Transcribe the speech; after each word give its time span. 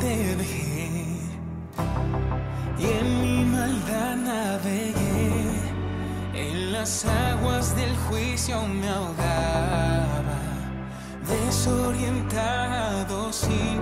te 0.00 0.36
dejé 0.36 0.90
y 2.78 2.84
en 2.84 3.22
mi 3.22 3.44
maldad 3.44 4.16
navegué. 4.16 4.94
En 6.34 6.72
las 6.72 7.06
aguas 7.06 7.74
del 7.74 7.96
juicio 8.08 8.60
me 8.66 8.88
ahogaba, 8.88 10.38
desorientado 11.26 13.32
sin 13.32 13.80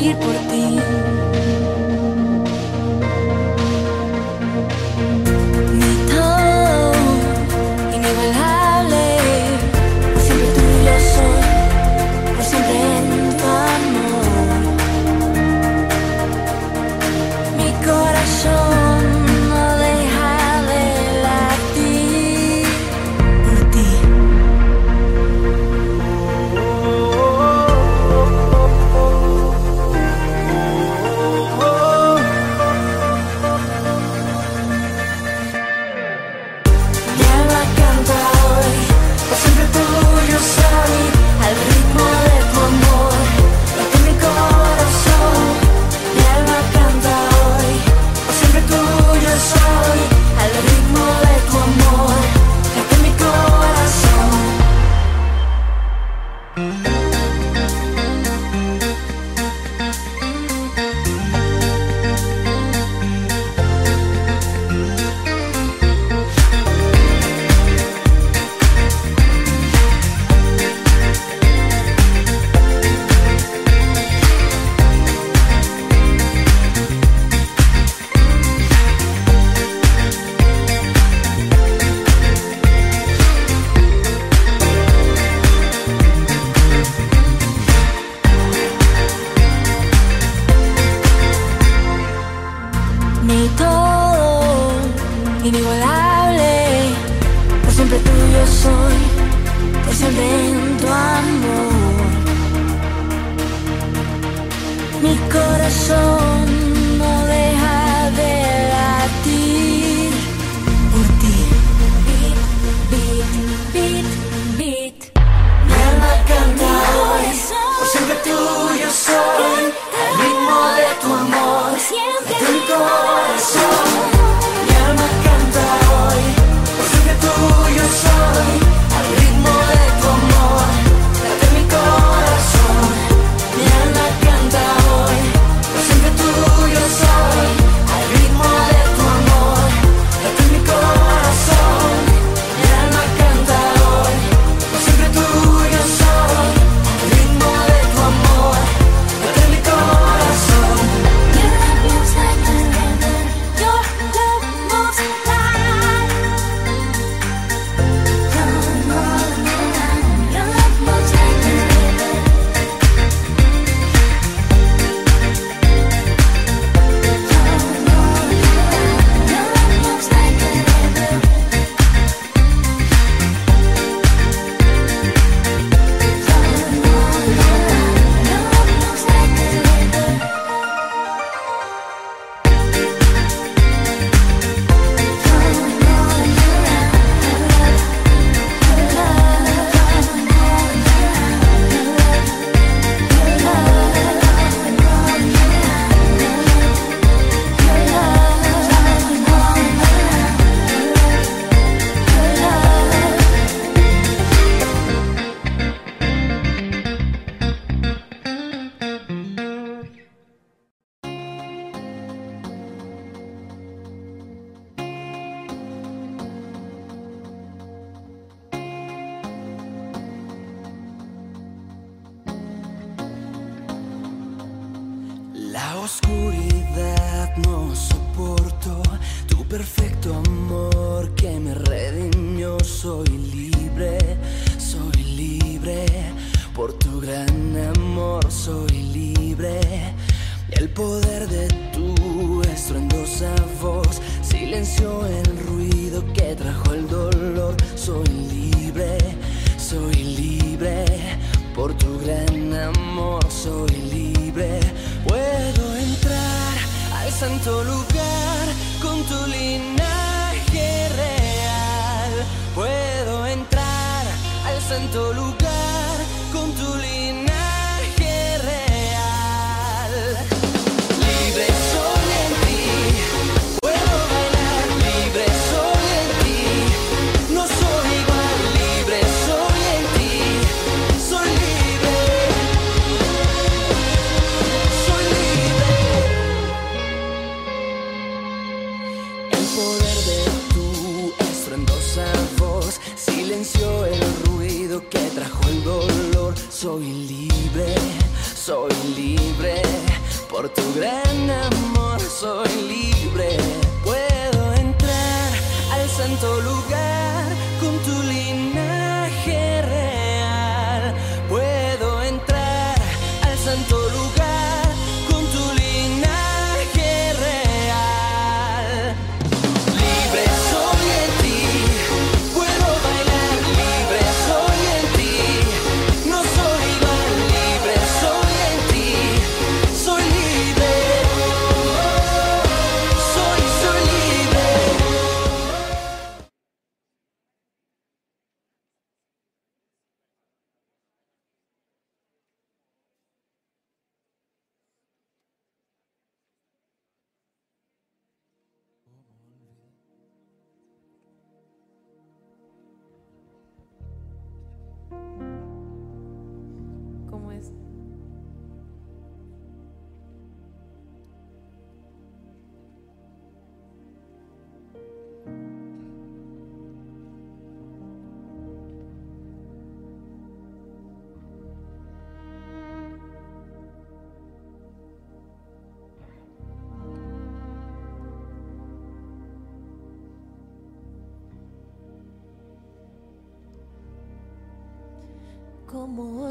உயிர் 0.00 0.20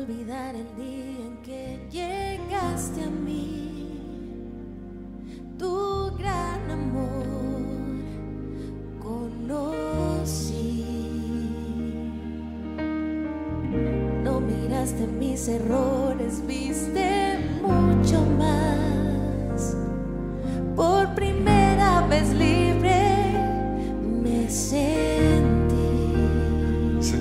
olvidar 0.10 0.56
el 0.56 0.76
día 0.76 1.09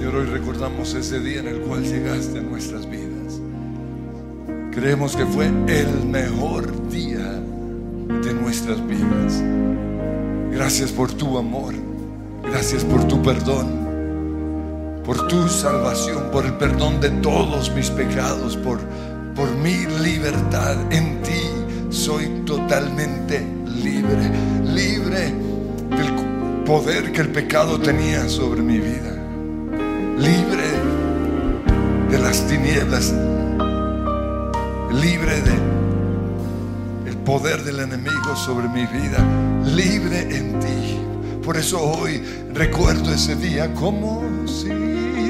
Señor, 0.09 0.23
hoy 0.23 0.31
recordamos 0.31 0.95
ese 0.95 1.21
día 1.21 1.41
en 1.41 1.49
el 1.49 1.61
cual 1.61 1.83
llegaste 1.83 2.39
a 2.39 2.41
nuestras 2.41 2.89
vidas. 2.89 3.43
Creemos 4.73 5.15
que 5.15 5.27
fue 5.27 5.49
el 5.49 6.07
mejor 6.07 6.89
día 6.89 7.43
de 8.23 8.33
nuestras 8.33 8.79
vidas. 8.87 9.43
Gracias 10.51 10.93
por 10.93 11.13
tu 11.13 11.37
amor. 11.37 11.75
Gracias 12.43 12.85
por 12.85 13.07
tu 13.07 13.21
perdón. 13.21 15.03
Por 15.05 15.29
tu 15.29 15.47
salvación, 15.47 16.31
por 16.33 16.47
el 16.47 16.55
perdón 16.55 17.03
de 17.03 17.11
todos 17.11 17.71
mis 17.75 17.91
pecados, 17.91 18.57
por, 18.57 18.81
por 19.35 19.55
mi 19.57 19.85
libertad. 20.03 20.91
En 20.91 21.21
ti 21.21 21.91
soy 21.91 22.45
totalmente 22.47 23.47
libre. 23.67 24.31
Libre 24.65 25.35
del 25.91 26.65
poder 26.65 27.13
que 27.13 27.21
el 27.21 27.29
pecado 27.29 27.79
tenía 27.79 28.27
sobre 28.31 28.63
mi 28.63 28.79
vida. 28.79 29.18
Libre 30.19 30.67
de 32.11 32.19
las 32.19 32.45
tinieblas. 32.49 33.15
Libre 34.93 35.41
de 35.43 37.09
el 37.09 37.17
poder 37.19 37.63
del 37.63 37.79
enemigo 37.79 38.35
sobre 38.35 38.69
mi 38.69 38.85
vida. 38.87 39.25
Libre 39.65 40.23
en 40.37 40.59
ti. 40.59 40.99
Por 41.45 41.57
eso 41.57 41.81
hoy 41.81 42.21
recuerdo 42.53 43.15
ese 43.15 43.37
día 43.37 43.73
como 43.75 44.25
si 44.49 45.28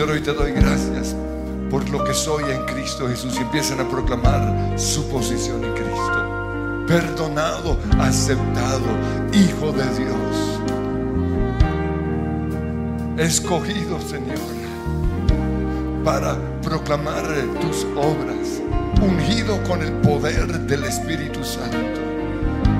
Señor, 0.00 0.14
hoy 0.14 0.22
te 0.22 0.32
doy 0.32 0.52
gracias 0.52 1.14
por 1.70 1.86
lo 1.90 2.02
que 2.02 2.14
soy 2.14 2.44
en 2.50 2.64
Cristo 2.64 3.06
Jesús 3.06 3.34
y 3.36 3.42
empiezan 3.42 3.80
a 3.80 3.86
proclamar 3.86 4.72
su 4.78 5.06
posición 5.10 5.62
en 5.62 5.74
Cristo. 5.74 6.84
Perdonado, 6.86 7.78
aceptado, 7.98 8.86
hijo 9.34 9.72
de 9.72 9.84
Dios. 9.98 10.60
Escogido, 13.18 14.00
Señor, 14.00 14.38
para 16.02 16.34
proclamar 16.62 17.26
tus 17.60 17.84
obras, 17.94 18.62
ungido 19.02 19.62
con 19.64 19.82
el 19.82 19.92
poder 20.00 20.60
del 20.60 20.84
Espíritu 20.84 21.44
Santo. 21.44 22.09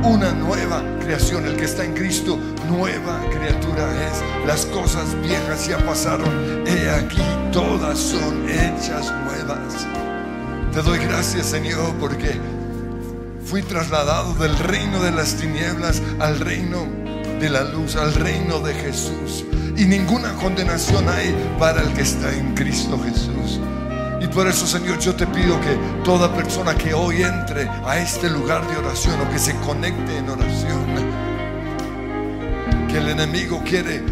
Una 0.02 0.32
nueva 0.32 0.82
creación, 1.00 1.44
el 1.44 1.56
que 1.56 1.64
está 1.64 1.84
en 1.84 1.92
Cristo, 1.92 2.38
nueva 2.68 3.20
criatura 3.30 4.08
es. 4.08 4.46
Las 4.46 4.64
cosas 4.66 5.14
viejas 5.22 5.68
ya 5.68 5.76
pasaron, 5.84 6.66
he 6.66 6.88
aquí 6.88 7.22
todas 7.52 7.98
son 7.98 8.48
hechas 8.48 9.12
nuevas. 9.24 9.86
Te 10.72 10.80
doy 10.80 10.98
gracias, 11.00 11.46
Señor, 11.46 11.94
porque 12.00 12.40
fui 13.44 13.60
trasladado 13.62 14.32
del 14.34 14.56
reino 14.58 15.02
de 15.02 15.10
las 15.10 15.34
tinieblas 15.34 16.00
al 16.18 16.40
reino 16.40 16.86
de 17.38 17.50
la 17.50 17.64
luz, 17.64 17.96
al 17.96 18.14
reino 18.14 18.60
de 18.60 18.72
Jesús. 18.72 19.44
Y 19.76 19.84
ninguna 19.84 20.32
condenación 20.34 21.08
hay 21.10 21.34
para 21.58 21.82
el 21.82 21.92
que 21.92 22.02
está 22.02 22.32
en 22.32 22.54
Cristo 22.54 22.98
Jesús. 23.04 23.60
Por 24.34 24.46
eso, 24.46 24.66
Señor, 24.66 24.98
yo 25.00 25.14
te 25.14 25.26
pido 25.26 25.60
que 25.60 25.76
toda 26.04 26.32
persona 26.32 26.74
que 26.74 26.94
hoy 26.94 27.22
entre 27.22 27.68
a 27.84 27.98
este 27.98 28.30
lugar 28.30 28.66
de 28.68 28.76
oración 28.76 29.20
o 29.20 29.30
que 29.30 29.38
se 29.38 29.54
conecte 29.56 30.18
en 30.18 30.28
oración, 30.28 30.86
que 32.88 32.98
el 32.98 33.08
enemigo 33.08 33.60
quiere 33.64 34.02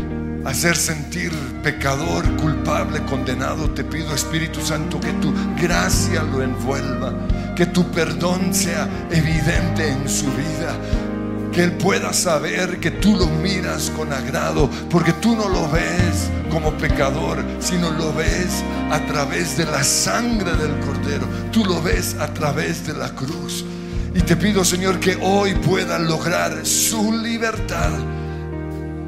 hacer 0.45 0.77
sentir 0.77 1.31
pecador, 1.63 2.25
culpable, 2.37 3.01
condenado, 3.05 3.71
te 3.71 3.85
pido, 3.85 4.13
Espíritu 4.13 4.61
Santo, 4.61 4.99
que 4.99 5.13
tu 5.15 5.33
gracia 5.61 6.23
lo 6.23 6.43
envuelva, 6.43 7.13
que 7.55 7.67
tu 7.67 7.89
perdón 7.91 8.53
sea 8.53 8.89
evidente 9.11 9.89
en 9.89 10.09
su 10.09 10.27
vida. 10.27 10.75
Que 11.59 11.65
Él 11.65 11.73
pueda 11.73 12.13
saber 12.13 12.79
que 12.79 12.93
tú 12.93 13.17
lo 13.17 13.27
miras 13.27 13.91
con 13.97 14.13
agrado, 14.13 14.71
porque 14.89 15.13
tú 15.15 15.35
no 15.35 15.49
lo 15.49 15.69
ves 15.69 16.31
como 16.53 16.71
pecador, 16.75 17.45
sino 17.59 17.91
lo 17.91 18.15
ves 18.15 18.63
a 18.93 19.05
través 19.07 19.57
de 19.57 19.65
la 19.65 19.83
sangre 19.83 20.53
del 20.53 20.79
Cordero. 20.79 21.27
Tú 21.51 21.65
lo 21.65 21.83
ves 21.83 22.15
a 22.21 22.33
través 22.33 22.87
de 22.87 22.95
la 22.95 23.09
cruz. 23.09 23.65
Y 24.15 24.21
te 24.21 24.37
pido, 24.37 24.65
Señor, 24.65 25.01
que 25.01 25.19
hoy 25.21 25.57
pueda 25.57 25.99
lograr 25.99 26.65
su 26.65 27.11
libertad. 27.11 27.91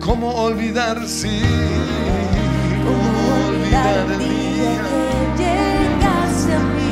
¿Cómo 0.00 0.34
olvidar, 0.34 1.06
sí? 1.06 1.42
¿Cómo 2.84 3.46
olvidar 3.46 4.10
el 4.10 4.18
día 4.18 4.82
que 5.36 5.44
llegaste 5.44 6.54
a 6.54 6.58
mí? 6.58 6.90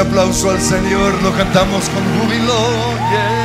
Aplauso 0.00 0.50
al 0.50 0.60
Señor, 0.60 1.22
lo 1.22 1.32
cantamos 1.36 1.88
con 1.88 2.02
júbilo. 2.18 3.35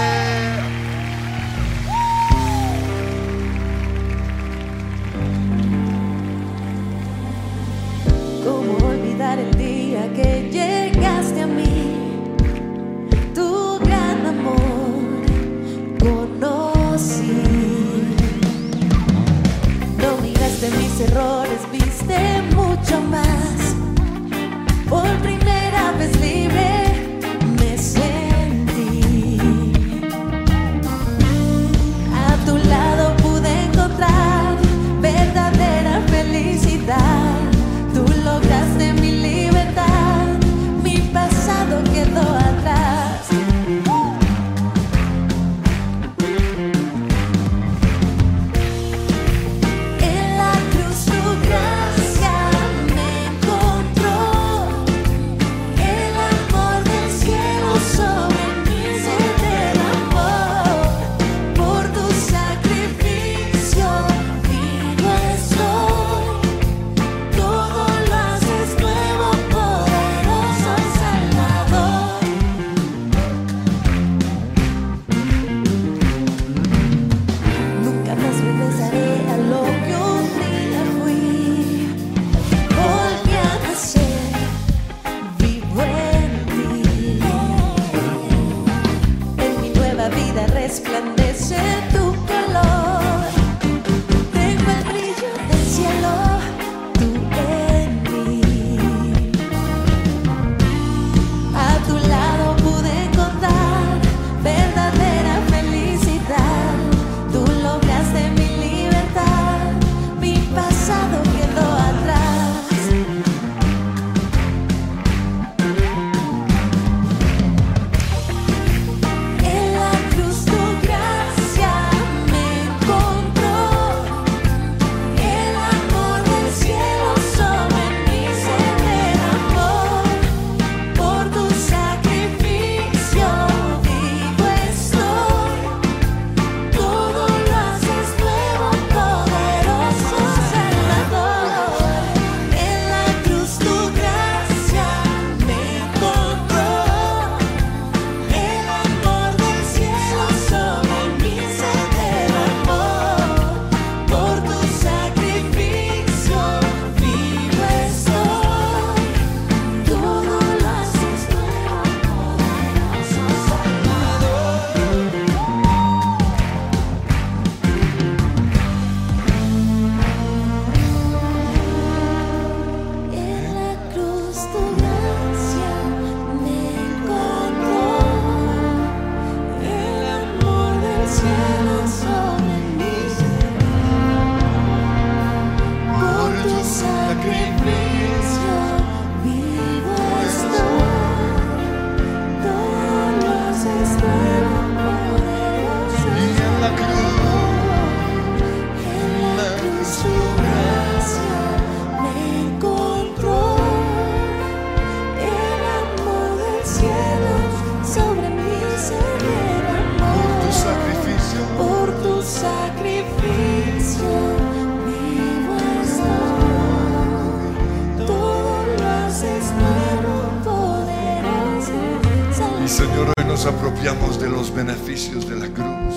Nos 223.27 223.45
apropiamos 223.45 224.19
de 224.19 224.29
los 224.29 224.53
beneficios 224.53 225.27
de 225.29 225.35
la 225.37 225.47
cruz. 225.47 225.95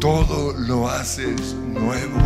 Todo 0.00 0.52
lo 0.54 0.88
haces 0.88 1.54
nuevo. 1.54 2.18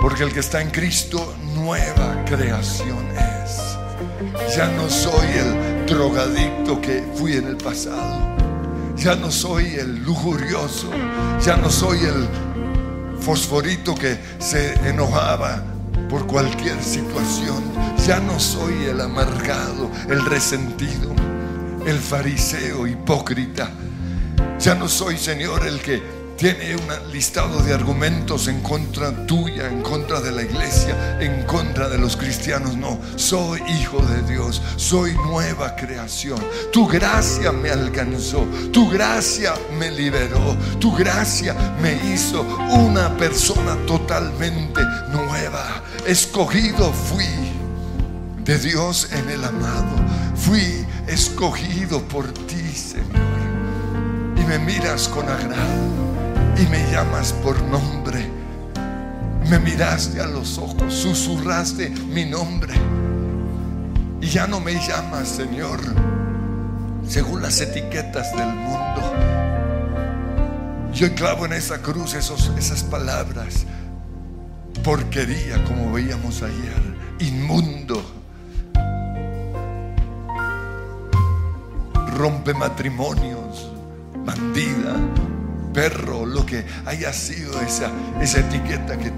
Porque 0.00 0.22
el 0.22 0.32
que 0.32 0.40
está 0.40 0.62
en 0.62 0.70
Cristo, 0.70 1.34
nueva 1.54 2.24
creación 2.26 3.04
es. 3.10 3.76
Ya 4.56 4.68
no 4.68 4.88
soy 4.88 5.26
el 5.36 5.86
drogadicto 5.86 6.80
que 6.80 7.04
fui 7.16 7.32
en 7.32 7.48
el 7.48 7.56
pasado. 7.56 8.36
Ya 8.96 9.16
no 9.16 9.32
soy 9.32 9.74
el 9.74 10.04
lujurioso. 10.04 10.88
Ya 11.44 11.56
no 11.56 11.70
soy 11.70 11.98
el 11.98 12.28
fosforito 13.20 13.94
que 13.96 14.16
se 14.38 14.74
enojaba 14.88 15.62
por 16.08 16.26
cualquier 16.26 16.80
situación. 16.82 17.64
Ya 18.06 18.20
no 18.20 18.38
soy 18.38 18.84
el 18.84 19.00
amargado, 19.00 19.90
el 20.08 20.24
resentido, 20.24 21.10
el 21.86 21.98
fariseo 21.98 22.86
hipócrita. 22.86 23.70
Ya 24.58 24.74
no 24.74 24.88
soy, 24.88 25.16
Señor, 25.16 25.66
el 25.66 25.80
que 25.80 26.02
tiene 26.36 26.76
un 26.76 27.12
listado 27.12 27.62
de 27.62 27.72
argumentos 27.72 28.48
en 28.48 28.60
contra 28.60 29.26
tuya, 29.26 29.68
en 29.68 29.82
contra 29.82 30.20
de 30.20 30.32
la 30.32 30.42
iglesia, 30.42 31.18
en 31.20 31.44
contra 31.44 31.88
de 31.88 31.96
los 31.96 32.16
cristianos. 32.16 32.76
No, 32.76 32.98
soy 33.16 33.62
hijo 33.80 34.02
de 34.02 34.22
Dios, 34.30 34.60
soy 34.76 35.14
nueva 35.14 35.76
creación. 35.76 36.38
Tu 36.72 36.86
gracia 36.86 37.52
me 37.52 37.70
alcanzó, 37.70 38.46
tu 38.72 38.88
gracia 38.90 39.54
me 39.78 39.90
liberó, 39.90 40.56
tu 40.78 40.94
gracia 40.94 41.54
me 41.80 41.94
hizo 42.12 42.42
una 42.42 43.16
persona 43.16 43.76
totalmente 43.86 44.82
nueva. 45.12 45.82
Escogido 46.06 46.92
fui 46.92 47.65
de 48.46 48.58
Dios 48.60 49.08
en 49.12 49.28
el 49.28 49.42
amado, 49.42 49.96
fui 50.36 50.86
escogido 51.08 52.00
por 52.02 52.32
ti, 52.32 52.72
Señor. 52.72 53.06
Y 54.36 54.44
me 54.44 54.60
miras 54.60 55.08
con 55.08 55.28
agrado 55.28 56.54
y 56.56 56.64
me 56.68 56.78
llamas 56.92 57.32
por 57.32 57.60
nombre. 57.62 58.30
Me 59.50 59.58
miraste 59.58 60.20
a 60.20 60.28
los 60.28 60.58
ojos, 60.58 60.94
susurraste 60.94 61.90
mi 61.90 62.24
nombre. 62.24 62.72
Y 64.20 64.28
ya 64.28 64.46
no 64.46 64.60
me 64.60 64.74
llamas, 64.74 65.28
Señor, 65.28 65.80
según 67.06 67.42
las 67.42 67.60
etiquetas 67.60 68.30
del 68.36 68.46
mundo. 68.46 69.12
Yo 70.94 71.12
clavo 71.16 71.46
en 71.46 71.52
esa 71.52 71.82
cruz 71.82 72.14
esos, 72.14 72.52
esas 72.56 72.84
palabras. 72.84 73.66
Porquería, 74.84 75.62
como 75.64 75.92
veíamos 75.92 76.42
ayer. 76.42 76.96
Inmundo. 77.18 77.75
Rompe 82.16 82.54
matrimonios. 82.54 83.70
Bandida 84.24 84.96
perro, 85.76 86.24
lo 86.24 86.46
que 86.46 86.64
haya 86.86 87.12
sido 87.12 87.60
esa, 87.60 87.90
esa 88.22 88.40
etiqueta 88.40 88.96
que, 88.98 89.12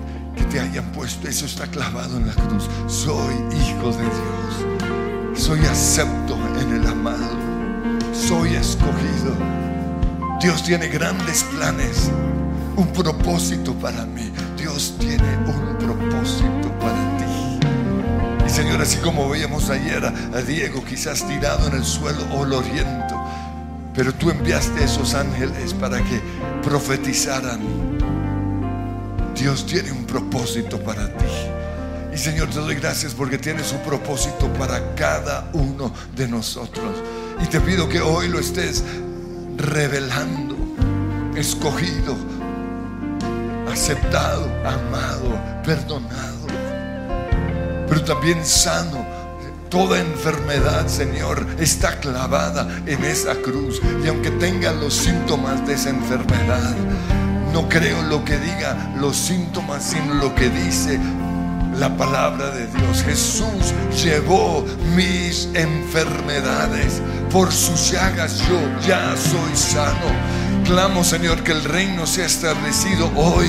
te 0.51 0.61
hayan 0.61 0.91
puesto, 0.93 1.29
eso 1.29 1.47
está 1.47 1.67
clavado 1.67 2.17
en 2.17 2.27
la 2.27 2.35
cruz. 2.35 2.69
Soy 2.89 3.35
hijo 3.53 3.93
de 3.93 4.03
Dios. 4.03 5.41
Soy 5.41 5.61
acepto 5.61 6.37
en 6.61 6.81
el 6.81 6.87
amado. 6.87 7.37
Soy 8.13 8.55
escogido. 8.55 9.37
Dios 10.41 10.65
tiene 10.65 10.89
grandes 10.89 11.45
planes, 11.45 12.11
un 12.77 12.89
propósito 12.89 13.73
para 13.75 14.05
mí. 14.05 14.33
Dios 14.57 14.97
tiene 14.99 15.37
un 15.47 15.77
propósito 15.79 16.73
para 16.81 16.95
ti. 16.95 17.08
Señor, 18.59 18.83
así 18.83 18.99
como 18.99 19.29
veíamos 19.29 19.71
ayer 19.71 20.05
a, 20.05 20.43
Diego 20.43 20.85
quizás 20.85 21.25
tirado 21.29 21.69
en 21.69 21.75
el 21.75 21.85
suelo 21.85 22.25
oloriento, 22.35 23.15
pero 23.95 24.13
tú 24.13 24.31
enviaste 24.31 24.83
esos 24.83 25.15
ángeles 25.15 25.73
para 25.75 25.99
que 25.99 26.21
profetizaran. 26.65 27.61
Dios 29.37 29.65
tiene 29.65 29.93
un 29.93 30.05
propósito 30.07 30.77
para 30.81 31.07
ti. 31.07 31.25
Y 32.13 32.19
Señor, 32.19 32.51
te 32.51 32.59
doy 32.59 32.75
gracias 32.75 33.15
porque 33.15 33.39
tienes 33.39 33.71
un 33.71 33.79
propósito 33.83 34.53
para 34.55 34.93
cada 34.97 35.49
uno 35.53 35.95
de 36.17 36.27
nosotros. 36.27 36.97
Y 37.41 37.47
te 37.47 37.61
pido 37.61 37.89
que 37.89 38.01
hoy 38.01 38.27
lo 38.27 38.41
estés 38.41 38.83
revelando, 39.57 40.57
escogido, 41.37 42.17
aceptado, 43.71 44.51
amado, 44.67 45.63
perdonado, 45.65 46.49
también 48.09 48.45
sano 48.45 49.07
Toda 49.71 50.01
enfermedad, 50.01 50.87
Señor, 50.87 51.47
está 51.61 52.01
clavada 52.01 52.67
en 52.87 53.05
esa 53.05 53.35
cruz. 53.35 53.83
Y 54.03 54.09
aunque 54.09 54.31
tenga 54.31 54.73
los 54.73 54.95
síntomas 54.95 55.67
de 55.67 55.75
esa 55.75 55.91
enfermedad, 55.91 56.75
no 57.53 57.69
creo 57.69 58.01
lo 58.05 58.25
que 58.25 58.39
diga 58.39 58.95
los 58.99 59.15
síntomas, 59.15 59.83
sino 59.83 60.15
lo 60.15 60.35
que 60.35 60.49
dice 60.49 60.99
la 61.79 61.95
palabra 61.99 62.51
de 62.51 62.67
Dios. 62.69 63.03
Jesús 63.03 63.75
llevó 64.03 64.65
mis 64.97 65.51
enfermedades. 65.53 67.03
Por 67.31 67.53
sus 67.53 67.91
llagas 67.91 68.39
yo 68.49 68.59
ya 68.87 69.15
soy 69.17 69.55
sano. 69.55 70.48
Clamo, 70.65 71.03
Señor, 71.05 71.43
que 71.43 71.53
el 71.53 71.65
reino 71.65 72.07
sea 72.07 72.27
establecido 72.27 73.11
hoy. 73.17 73.49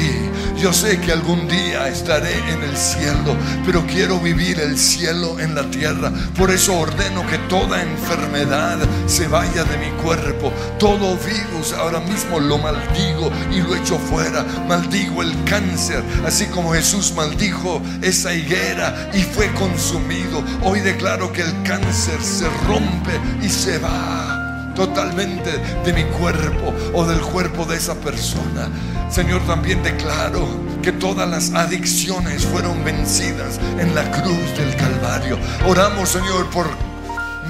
Yo 0.58 0.74
sé 0.74 1.00
que 1.00 1.12
algún 1.12 1.48
día 1.48 1.88
estaré 1.88 2.34
en 2.50 2.64
el 2.64 2.76
cielo, 2.76 3.36
pero 3.66 3.86
quiero 3.86 4.20
vivir 4.20 4.60
el 4.60 4.78
cielo 4.78 5.40
en 5.40 5.56
la 5.56 5.70
tierra. 5.70 6.12
Por 6.38 6.52
eso 6.52 6.78
ordeno 6.78 7.26
que 7.28 7.38
toda 7.50 7.82
enfermedad 7.82 8.78
se 9.08 9.28
vaya 9.28 9.64
de 9.64 9.78
mi 9.78 9.92
cuerpo. 10.04 10.52
Todo 10.78 11.18
virus 11.18 11.74
ahora 11.74 12.00
mismo 12.00 12.40
lo 12.40 12.58
maldigo 12.58 13.32
y 13.52 13.62
lo 13.62 13.76
echo 13.76 13.98
fuera. 13.98 14.44
Maldigo 14.68 15.22
el 15.22 15.44
cáncer, 15.46 16.04
así 16.26 16.46
como 16.48 16.74
Jesús 16.74 17.14
maldijo 17.16 17.82
esa 18.02 18.34
higuera 18.34 19.12
y 19.14 19.22
fue 19.24 19.52
consumido. 19.54 20.44
Hoy 20.64 20.80
declaro 20.80 21.32
que 21.32 21.42
el 21.42 21.64
cáncer 21.64 22.22
se 22.22 22.48
rompe 22.68 23.20
y 23.42 23.50
se 23.50 23.78
va 23.78 24.39
totalmente 24.80 25.52
de 25.84 25.92
mi 25.92 26.06
cuerpo 26.06 26.74
o 26.94 27.06
del 27.06 27.20
cuerpo 27.20 27.66
de 27.66 27.76
esa 27.76 27.96
persona. 27.96 28.70
Señor, 29.12 29.42
también 29.46 29.84
declaro 29.84 30.48
que 30.82 30.94
todas 30.94 31.28
las 31.30 31.52
adicciones 31.54 32.46
fueron 32.46 32.82
vencidas 32.86 33.60
en 33.78 33.94
la 33.94 34.10
cruz 34.10 34.58
del 34.58 34.74
Calvario. 34.78 35.38
Oramos, 35.68 36.08
Señor, 36.08 36.50
por 36.50 36.68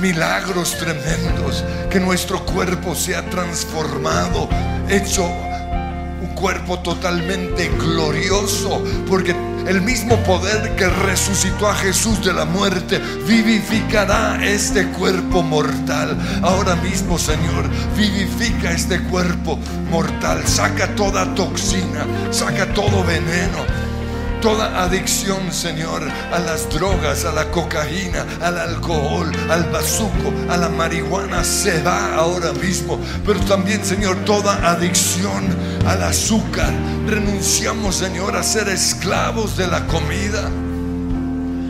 milagros 0.01 0.75
tremendos, 0.79 1.63
que 1.91 1.99
nuestro 1.99 2.43
cuerpo 2.43 2.95
sea 2.95 3.21
transformado, 3.29 4.49
hecho 4.89 5.23
un 5.23 6.33
cuerpo 6.33 6.79
totalmente 6.79 7.69
glorioso, 7.77 8.83
porque 9.07 9.35
el 9.67 9.81
mismo 9.81 10.17
poder 10.23 10.75
que 10.75 10.87
resucitó 10.87 11.67
a 11.67 11.75
Jesús 11.75 12.23
de 12.23 12.33
la 12.33 12.45
muerte 12.45 12.99
vivificará 13.27 14.43
este 14.43 14.87
cuerpo 14.87 15.41
mortal. 15.41 16.17
Ahora 16.41 16.75
mismo, 16.77 17.17
Señor, 17.17 17.69
vivifica 17.95 18.71
este 18.71 18.99
cuerpo 19.03 19.59
mortal. 19.89 20.45
Saca 20.47 20.95
toda 20.95 21.33
toxina, 21.35 22.05
saca 22.31 22.65
todo 22.73 23.03
veneno 23.03 23.78
Toda 24.41 24.84
adicción, 24.84 25.52
Señor, 25.52 26.02
a 26.32 26.39
las 26.39 26.69
drogas, 26.69 27.25
a 27.25 27.34
la 27.34 27.52
cocaína, 27.52 28.25
al 28.41 28.58
alcohol, 28.58 29.30
al 29.49 29.65
bazuco, 29.65 30.34
a 30.49 30.56
la 30.56 30.69
marihuana, 30.69 31.43
se 31.43 31.82
va 31.84 32.15
ahora 32.15 32.54
mismo. 32.54 32.97
Pero 33.25 33.39
también, 33.41 33.84
Señor, 33.84 34.15
toda 34.23 34.71
adicción 34.71 35.43
al 35.86 36.04
azúcar. 36.04 36.73
Renunciamos, 37.06 37.95
Señor, 37.95 38.38
a 38.38 38.43
ser 38.43 38.69
esclavos 38.69 39.58
de 39.58 39.67
la 39.67 39.86
comida. 39.88 40.49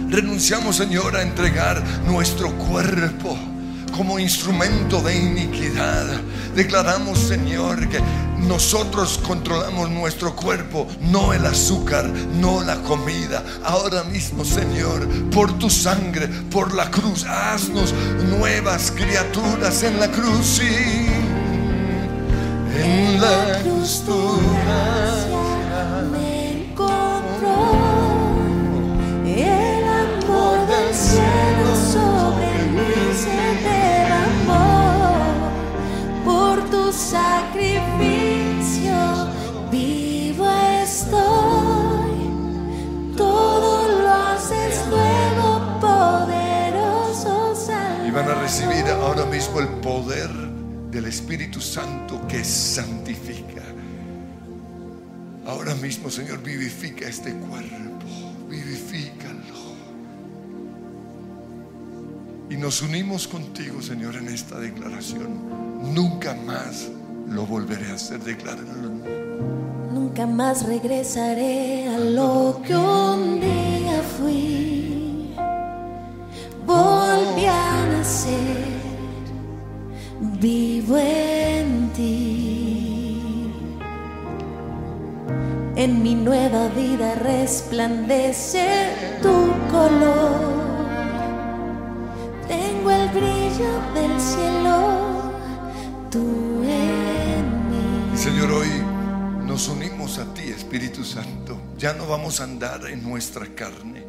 Renunciamos, 0.09 0.75
Señor, 0.75 1.15
a 1.15 1.23
entregar 1.23 1.83
nuestro 2.05 2.51
cuerpo 2.53 3.37
como 3.99 4.17
instrumento 4.17 5.01
de 5.01 5.13
iniquidad. 5.13 6.05
Declaramos, 6.55 7.19
Señor, 7.19 7.89
que 7.89 7.99
nosotros 8.37 9.19
controlamos 9.21 9.89
nuestro 9.89 10.37
cuerpo, 10.37 10.87
no 11.01 11.33
el 11.33 11.45
azúcar, 11.45 12.05
no 12.39 12.63
la 12.63 12.77
comida. 12.83 13.43
Ahora 13.61 14.05
mismo, 14.05 14.45
Señor, 14.45 15.05
por 15.31 15.51
tu 15.59 15.69
sangre, 15.69 16.29
por 16.49 16.73
la 16.73 16.89
cruz, 16.89 17.25
haznos 17.25 17.93
nuevas 18.29 18.89
criaturas 18.89 19.83
en 19.83 19.99
la 19.99 20.09
cruz. 20.09 20.45
Sí, 20.45 21.07
en 22.81 23.19
la 23.19 23.59
cruz 23.61 24.03
tú 24.05 24.39
mismo 49.29 49.59
el 49.59 49.67
poder 49.81 50.29
del 50.91 51.05
Espíritu 51.05 51.61
Santo 51.61 52.27
que 52.27 52.43
santifica. 52.43 53.63
Ahora 55.45 55.75
mismo, 55.75 56.09
Señor, 56.09 56.41
vivifica 56.41 57.07
este 57.07 57.33
cuerpo, 57.33 58.05
vivifícalo. 58.49 59.39
Y 62.49 62.57
nos 62.57 62.81
unimos 62.81 63.27
contigo, 63.27 63.81
Señor, 63.81 64.15
en 64.15 64.29
esta 64.29 64.59
declaración. 64.59 65.93
Nunca 65.93 66.33
más 66.33 66.89
lo 67.27 67.45
volveré 67.45 67.91
a 67.91 67.95
hacer, 67.95 68.19
decláralo. 68.23 68.89
Nunca 69.93 70.25
más 70.25 70.65
regresaré 70.65 71.87
a 71.87 71.99
lo 71.99 72.61
que 72.65 72.75
un 72.75 73.39
día 73.39 74.01
fui. 74.17 75.35
Volví 76.65 77.45
a 77.45 77.87
nacer, 77.87 78.58
vivo 80.39 80.97
en 80.97 81.91
ti. 81.93 83.51
En 85.75 86.03
mi 86.03 86.15
nueva 86.15 86.67
vida 86.69 87.15
resplandece 87.15 89.17
tu 89.21 89.51
color. 89.71 90.59
Tengo 92.47 92.91
el 92.91 93.09
brillo 93.09 93.71
del 93.93 94.19
cielo, 94.19 95.31
tú 96.09 96.63
en 96.63 97.69
mí. 97.69 98.17
Señor, 98.17 98.51
hoy 98.51 98.69
nos 99.45 99.67
unimos 99.67 100.17
a 100.19 100.33
ti, 100.33 100.43
Espíritu 100.43 101.03
Santo. 101.03 101.59
Ya 101.77 101.93
no 101.93 102.07
vamos 102.07 102.39
a 102.39 102.45
andar 102.45 102.85
en 102.87 103.03
nuestra 103.03 103.45
carne, 103.55 104.03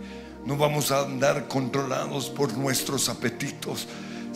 no 0.44 0.56
vamos 0.56 0.90
a 0.90 1.02
andar 1.02 1.46
controlados 1.46 2.30
por 2.30 2.56
nuestros 2.56 3.08
apetitos, 3.08 3.86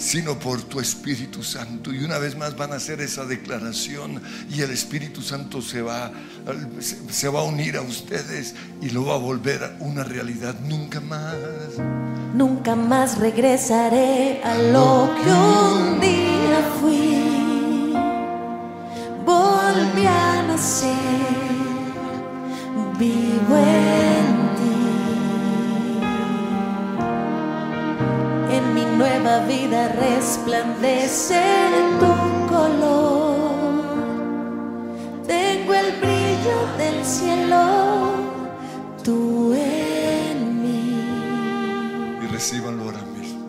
sino 0.05 0.39
por 0.39 0.61
tu 0.63 0.81
Espíritu 0.81 1.43
Santo. 1.43 1.93
Y 1.93 2.05
una 2.05 2.19
vez 2.19 2.37
más 2.37 2.57
van 2.57 2.73
a 2.73 2.77
hacer 2.77 3.01
esa 3.01 3.25
declaración 3.25 4.21
y 4.51 4.61
el 4.61 4.71
Espíritu 4.71 5.23
Santo 5.23 5.63
se 5.63 5.81
va, 5.81 6.13
se, 6.79 7.29
va 7.29 7.41
a 7.41 7.45
unir 7.45 7.77
a 7.77 7.81
ustedes 7.81 8.55
y 8.83 8.91
lo 8.91 9.07
va 9.07 9.15
a 9.15 9.19
volver 9.19 9.77
una 9.81 10.05
realidad 10.05 10.55
nunca 10.61 11.01
más. 11.01 11.35
Nunca 12.35 12.77
más 12.77 13.19
regresaré 13.19 14.43
a 14.45 14.59
lo 14.59 15.11
que 15.17 15.31
un 15.33 16.01
día 16.01 16.71
fui. 16.81 17.95
Volví 19.25 20.07
a 20.07 20.43
nacer, 20.43 20.93
vivo 22.99 24.14
nueva 28.97 29.41
vida 29.47 29.89
resplandece 29.89 31.43
tu 32.01 32.13
color. 32.47 33.35
Tengo 35.27 35.75
el 35.75 35.93
brillo 36.01 36.67
del 36.79 37.05
cielo, 37.05 38.13
tú 39.03 39.55
en 39.55 40.63
mí. 40.63 42.23
y 42.23 42.27
recíbanlo 42.29 42.85
ahora 42.85 43.03
mismo. 43.17 43.49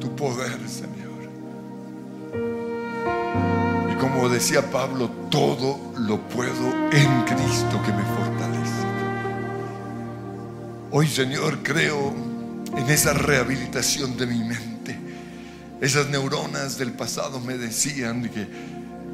Tu 0.00 0.14
poder, 0.16 0.58
Señor. 0.68 0.98
Y 3.92 3.94
como 3.96 4.28
decía 4.28 4.70
Pablo, 4.70 5.10
todo 5.30 5.78
lo 5.96 6.18
puedo 6.28 6.72
en 6.92 7.22
Cristo 7.22 7.80
que 7.84 7.92
me 7.92 8.02
fortalece. 8.02 8.86
Hoy, 10.90 11.06
Señor, 11.06 11.58
creo 11.62 12.27
en 12.76 12.88
esa 12.90 13.12
rehabilitación 13.12 14.16
de 14.16 14.26
mi 14.26 14.38
mente. 14.44 14.98
Esas 15.80 16.08
neuronas 16.08 16.76
del 16.78 16.92
pasado 16.92 17.40
me 17.40 17.56
decían 17.56 18.28
que 18.28 18.46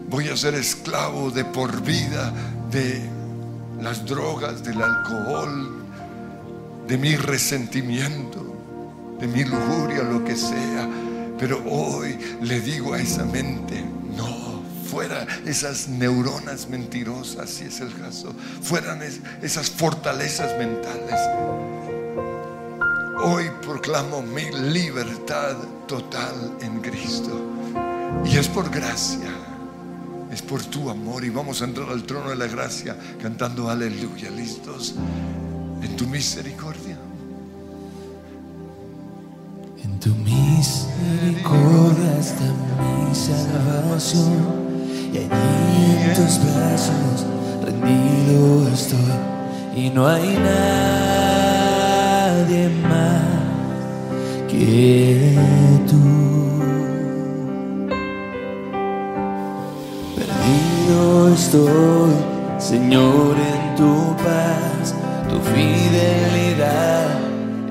voy 0.08 0.28
a 0.28 0.36
ser 0.36 0.54
esclavo 0.54 1.30
de 1.30 1.44
por 1.44 1.82
vida 1.82 2.32
de 2.70 3.02
las 3.80 4.04
drogas, 4.06 4.62
del 4.64 4.80
alcohol, 4.82 5.84
de 6.88 6.98
mi 6.98 7.16
resentimiento, 7.16 8.56
de 9.20 9.26
mi 9.26 9.44
lujuria, 9.44 10.02
lo 10.02 10.24
que 10.24 10.36
sea. 10.36 10.88
Pero 11.38 11.62
hoy 11.68 12.18
le 12.42 12.60
digo 12.60 12.94
a 12.94 13.00
esa 13.00 13.24
mente, 13.24 13.84
no, 14.16 14.62
fuera 14.88 15.26
esas 15.44 15.88
neuronas 15.88 16.68
mentirosas, 16.68 17.50
si 17.50 17.64
es 17.64 17.80
el 17.80 17.92
caso, 17.98 18.32
fueran 18.62 19.02
es- 19.02 19.20
esas 19.42 19.68
fortalezas 19.70 20.56
mentales. 20.58 21.20
Hoy 23.26 23.50
proclamo 23.62 24.20
mi 24.20 24.50
libertad 24.70 25.56
total 25.88 26.58
en 26.60 26.82
Cristo. 26.82 27.40
Y 28.22 28.36
es 28.36 28.48
por 28.48 28.68
gracia, 28.68 29.30
es 30.30 30.42
por 30.42 30.62
tu 30.62 30.90
amor. 30.90 31.24
Y 31.24 31.30
vamos 31.30 31.62
a 31.62 31.64
entrar 31.64 31.88
al 31.88 32.02
trono 32.02 32.28
de 32.28 32.36
la 32.36 32.48
gracia 32.48 32.98
cantando 33.22 33.70
aleluya. 33.70 34.28
¿Listos? 34.30 34.96
En 35.80 35.96
tu 35.96 36.06
misericordia. 36.06 36.98
En 39.82 39.98
tu 39.98 40.14
misericordia 40.16 42.18
está 42.18 42.44
mi 42.44 43.14
salvación 43.14 44.52
y 45.14 45.16
allí 45.16 45.96
en 46.02 46.14
tus 46.14 46.38
brazos 46.44 47.24
rendido 47.64 48.68
estoy 48.68 48.98
y 49.74 49.88
no 49.88 50.06
hay 50.06 50.36
nadie 50.36 51.33
que 54.58 55.36
tú. 55.88 56.00
Perdido 60.16 61.00
estoy, 61.34 62.14
Señor, 62.58 63.36
en 63.36 63.76
tu 63.76 64.16
paz, 64.16 64.94
tu 65.28 65.36
fidelidad 65.52 67.18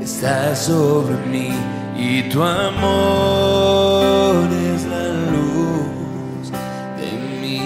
está 0.02 0.56
sobre 0.56 1.16
mí 1.32 1.50
y 1.98 2.24
tu 2.30 2.42
amor 2.44 4.48
es 4.74 4.86
la 4.86 5.08
luz 5.34 6.52
de 7.00 7.10
mi 7.42 7.60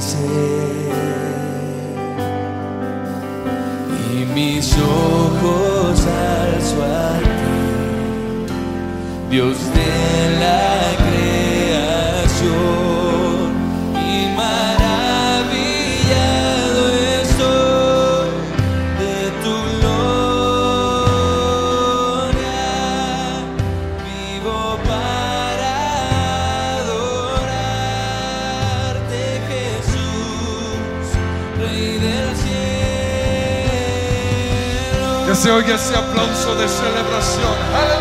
ser. 0.00 0.90
Y 4.12 4.14
mis 4.34 4.66
ojos 4.78 6.06
alzo 6.06 6.78
a 6.84 6.86
ti, 7.18 7.29
Dios 9.30 9.58
de 9.72 10.38
la 10.40 10.96
creación, 11.06 12.50
y 13.94 14.26
maravillado 14.36 15.60
estoy 17.22 18.30
de 18.98 19.16
tu 19.44 19.54
gloria. 19.78 20.10
Vivo 24.04 24.60
para 24.84 25.74
adorarte, 26.80 27.62
Jesús, 29.48 31.04
Rey 31.56 31.86
del 31.98 32.28
cielo. 32.42 32.70
Que 35.24 35.34
se 35.36 35.48
oiga 35.52 35.72
ese 35.76 35.94
aplauso 35.96 36.50
de 36.56 36.66
celebración. 36.68 37.56
Aleluya. 37.76 37.99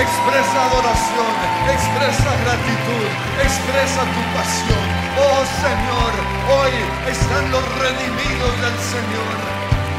Expresa 0.00 0.56
adoración, 0.66 1.34
expresa 1.70 2.30
gratitud, 2.42 3.06
expresa 3.38 4.00
tu 4.02 4.22
pasión. 4.34 4.86
Oh 5.14 5.42
Señor, 5.62 6.12
hoy 6.50 6.74
están 7.06 7.50
los 7.50 7.64
redimidos 7.78 8.52
del 8.64 8.76
Señor, 8.94 9.34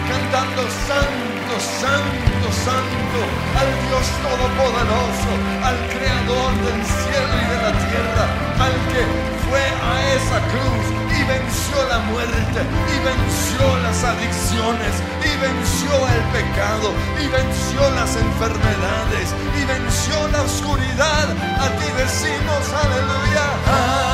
cantando 0.10 0.62
santo, 0.88 1.54
santo, 1.60 2.48
santo, 2.52 3.20
al 3.56 3.70
Dios 3.88 4.06
Todopoderoso, 4.20 5.32
al 5.64 5.78
Creador 5.94 6.52
del 6.66 6.82
cielo 6.84 7.34
y 7.40 7.46
de 7.52 7.60
la 7.64 7.74
tierra, 7.88 8.24
al 8.60 8.76
que 8.92 9.04
fue 9.48 9.64
a 9.64 9.94
esa 10.16 10.40
cruz 10.52 11.05
y 11.26 11.28
venció 11.28 11.84
la 11.90 12.00
muerte, 12.00 12.62
y 12.94 13.00
venció 13.04 13.78
las 13.82 14.04
adicciones, 14.04 14.94
y 15.24 15.36
venció 15.42 16.08
el 16.08 16.24
pecado, 16.32 16.94
y 17.20 17.28
venció 17.28 17.90
las 17.92 18.16
enfermedades, 18.16 19.34
y 19.60 19.66
venció 19.66 20.28
la 20.30 20.44
oscuridad. 20.44 21.30
A 21.60 21.70
ti 21.78 21.86
decimos 21.98 22.64
aleluya. 22.84 24.05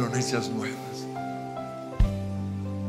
Nuevas. 0.00 1.06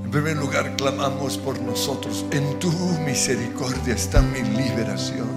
En 0.03 0.11
primer 0.11 0.37
lugar, 0.37 0.75
clamamos 0.75 1.37
por 1.37 1.59
nosotros. 1.61 2.25
En 2.31 2.59
tu 2.59 2.71
misericordia 3.05 3.93
está 3.93 4.21
mi 4.21 4.41
liberación. 4.41 5.27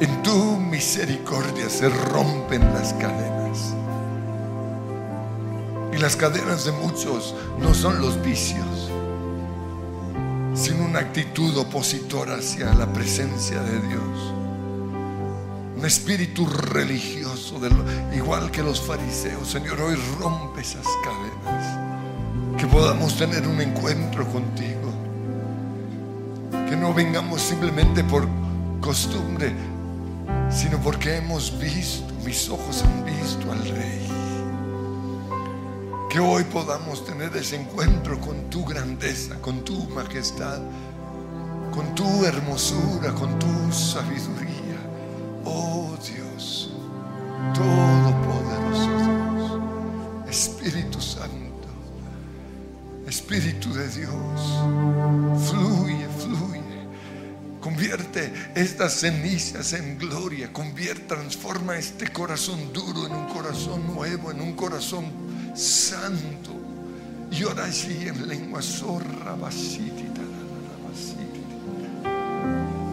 En 0.00 0.22
tu 0.22 0.56
misericordia 0.56 1.68
se 1.68 1.88
rompen 1.88 2.62
las 2.72 2.94
cadenas. 2.94 3.74
Y 5.92 5.98
las 5.98 6.16
cadenas 6.16 6.64
de 6.64 6.72
muchos 6.72 7.34
no 7.58 7.74
son 7.74 8.00
los 8.00 8.20
vicios, 8.22 8.90
sino 10.54 10.84
una 10.84 11.00
actitud 11.00 11.56
opositora 11.58 12.36
hacia 12.36 12.72
la 12.74 12.92
presencia 12.92 13.60
de 13.62 13.88
Dios. 13.88 14.39
Un 15.80 15.86
espíritu 15.86 16.44
religioso, 16.44 17.58
igual 18.14 18.50
que 18.50 18.62
los 18.62 18.82
fariseos. 18.82 19.48
Señor, 19.48 19.80
hoy 19.80 19.96
rompe 20.18 20.60
esas 20.60 20.84
cadenas. 21.02 22.58
Que 22.58 22.66
podamos 22.66 23.16
tener 23.16 23.48
un 23.48 23.58
encuentro 23.62 24.30
contigo. 24.30 24.92
Que 26.68 26.76
no 26.76 26.92
vengamos 26.92 27.40
simplemente 27.40 28.04
por 28.04 28.28
costumbre, 28.82 29.54
sino 30.50 30.76
porque 30.82 31.16
hemos 31.16 31.58
visto, 31.58 32.12
mis 32.26 32.50
ojos 32.50 32.82
han 32.82 33.02
visto 33.06 33.50
al 33.50 33.66
Rey. 33.66 34.06
Que 36.10 36.20
hoy 36.20 36.44
podamos 36.44 37.06
tener 37.06 37.34
ese 37.34 37.56
encuentro 37.56 38.20
con 38.20 38.50
tu 38.50 38.66
grandeza, 38.66 39.40
con 39.40 39.64
tu 39.64 39.88
majestad, 39.88 40.60
con 41.72 41.94
tu 41.94 42.26
hermosura, 42.26 43.14
con 43.14 43.38
tu 43.38 43.72
sabiduría. 43.72 44.49
Oh 45.44 45.96
Dios, 46.04 46.70
todopoderoso 47.54 48.90
Dios, 49.04 49.60
Espíritu 50.28 51.00
Santo, 51.00 51.68
Espíritu 53.06 53.72
de 53.72 53.88
Dios, 53.88 54.40
fluye, 55.48 56.06
fluye. 56.18 56.60
Convierte 57.60 58.32
estas 58.54 59.00
cenizas 59.00 59.72
en 59.74 59.98
gloria. 59.98 60.52
Convierte, 60.52 61.02
transforma 61.14 61.76
este 61.76 62.10
corazón 62.10 62.72
duro 62.72 63.06
en 63.06 63.12
un 63.12 63.26
corazón 63.26 63.86
nuevo, 63.94 64.30
en 64.30 64.40
un 64.40 64.54
corazón 64.54 65.04
santo. 65.54 66.52
Y 67.30 67.44
ora 67.44 67.64
allí 67.64 68.08
en 68.08 68.26
lengua 68.26 68.62
zorra, 68.62 69.34
basiti. 69.34 70.10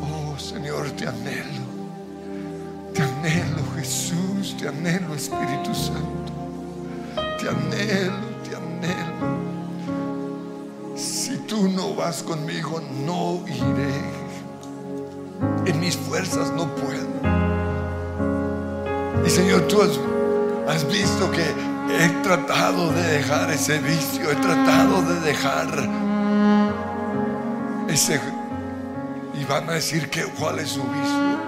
Oh 0.01 0.37
Señor, 0.37 0.91
te 0.91 1.07
anhelo. 1.07 1.66
Te 2.97 3.03
anhelo, 3.03 3.61
Jesús. 3.75 4.57
Te 4.57 4.67
anhelo, 4.67 5.13
Espíritu 5.13 5.71
Santo. 5.75 6.33
Te 7.39 7.47
anhelo, 7.47 8.25
te 8.43 8.55
anhelo. 8.55 9.37
Si 10.95 11.37
tú 11.47 11.69
no 11.69 11.93
vas 11.93 12.23
conmigo, 12.23 12.81
no 13.05 13.43
iré. 13.47 13.93
En 15.67 15.79
mis 15.79 15.95
fuerzas 15.95 16.51
no 16.53 16.65
puedo. 16.73 17.05
Y 19.23 19.29
Señor, 19.29 19.67
tú 19.67 19.79
has, 20.67 20.87
visto 20.91 21.29
que 21.29 21.45
he 22.03 22.09
tratado 22.23 22.91
de 22.93 23.03
dejar 23.03 23.51
ese 23.51 23.77
vicio, 23.77 24.31
he 24.31 24.35
tratado 24.37 25.03
de 25.03 25.19
dejar 25.19 25.67
ese... 27.89 28.19
Y 29.39 29.45
van 29.45 29.69
a 29.69 29.73
decir 29.73 30.09
que 30.09 30.23
cuál 30.23 30.57
es 30.57 30.69
su 30.69 30.81
vicio. 30.81 31.46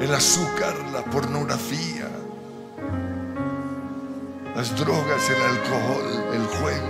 El 0.00 0.14
azúcar, 0.14 0.74
la 0.92 1.02
pornografía, 1.02 2.08
las 4.54 4.76
drogas, 4.78 5.30
el 5.30 5.42
alcohol, 5.42 6.34
el 6.34 6.46
juego, 6.46 6.88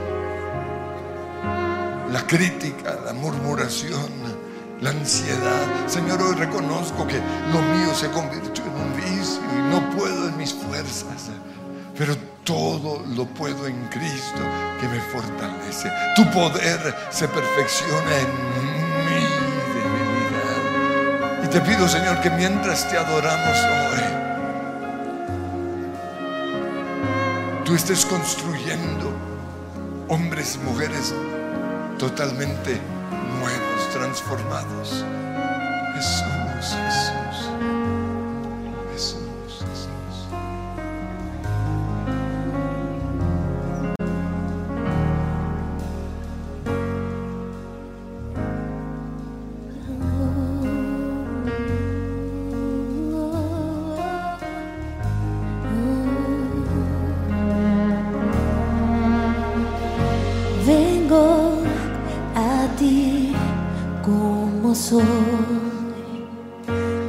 la 2.10 2.26
crítica, 2.26 2.98
la 3.04 3.12
murmuración, 3.12 4.10
la 4.80 4.90
ansiedad. 4.90 5.86
Señor, 5.86 6.20
hoy 6.20 6.34
reconozco 6.34 7.06
que 7.06 7.20
lo 7.52 7.62
mío 7.76 7.94
se 7.94 8.10
convirtió 8.10 8.64
en 8.64 8.72
un 8.72 8.96
vicio 8.96 9.40
y 9.54 9.72
no 9.72 9.88
puedo 9.96 10.28
en 10.28 10.36
mis 10.36 10.52
fuerzas. 10.52 11.30
Pero 11.96 12.16
todo 12.42 13.04
lo 13.14 13.24
puedo 13.26 13.66
en 13.66 13.88
Cristo 13.88 14.40
que 14.80 14.88
me 14.88 15.00
fortalece. 15.00 15.90
Tu 16.16 16.24
poder 16.32 16.94
se 17.10 17.28
perfecciona 17.28 18.18
en. 18.18 18.76
Y 18.82 18.85
te 21.56 21.62
pido, 21.62 21.88
Señor, 21.88 22.20
que 22.20 22.28
mientras 22.28 22.86
te 22.90 22.98
adoramos 22.98 23.56
hoy, 23.56 24.00
tú 27.64 27.74
estés 27.74 28.04
construyendo 28.04 29.10
hombres 30.08 30.56
y 30.56 30.58
mujeres 30.58 31.14
totalmente 31.98 32.78
nuevos, 33.40 33.90
transformados. 33.90 35.02
Jesús, 35.94 36.76
Jesús, 36.76 37.15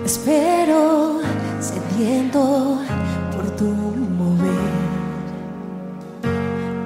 Espero 0.05 1.19
sediento 1.59 2.79
por 3.35 3.45
tu 3.55 3.65
mover. 3.65 4.73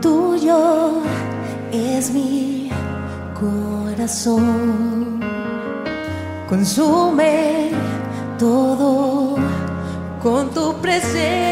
Tuyo 0.02 1.02
es 1.72 2.12
mi 2.12 2.70
corazón. 3.40 5.20
Consume 6.50 7.72
todo 8.38 9.38
con 10.22 10.50
tu 10.50 10.74
presencia. 10.82 11.51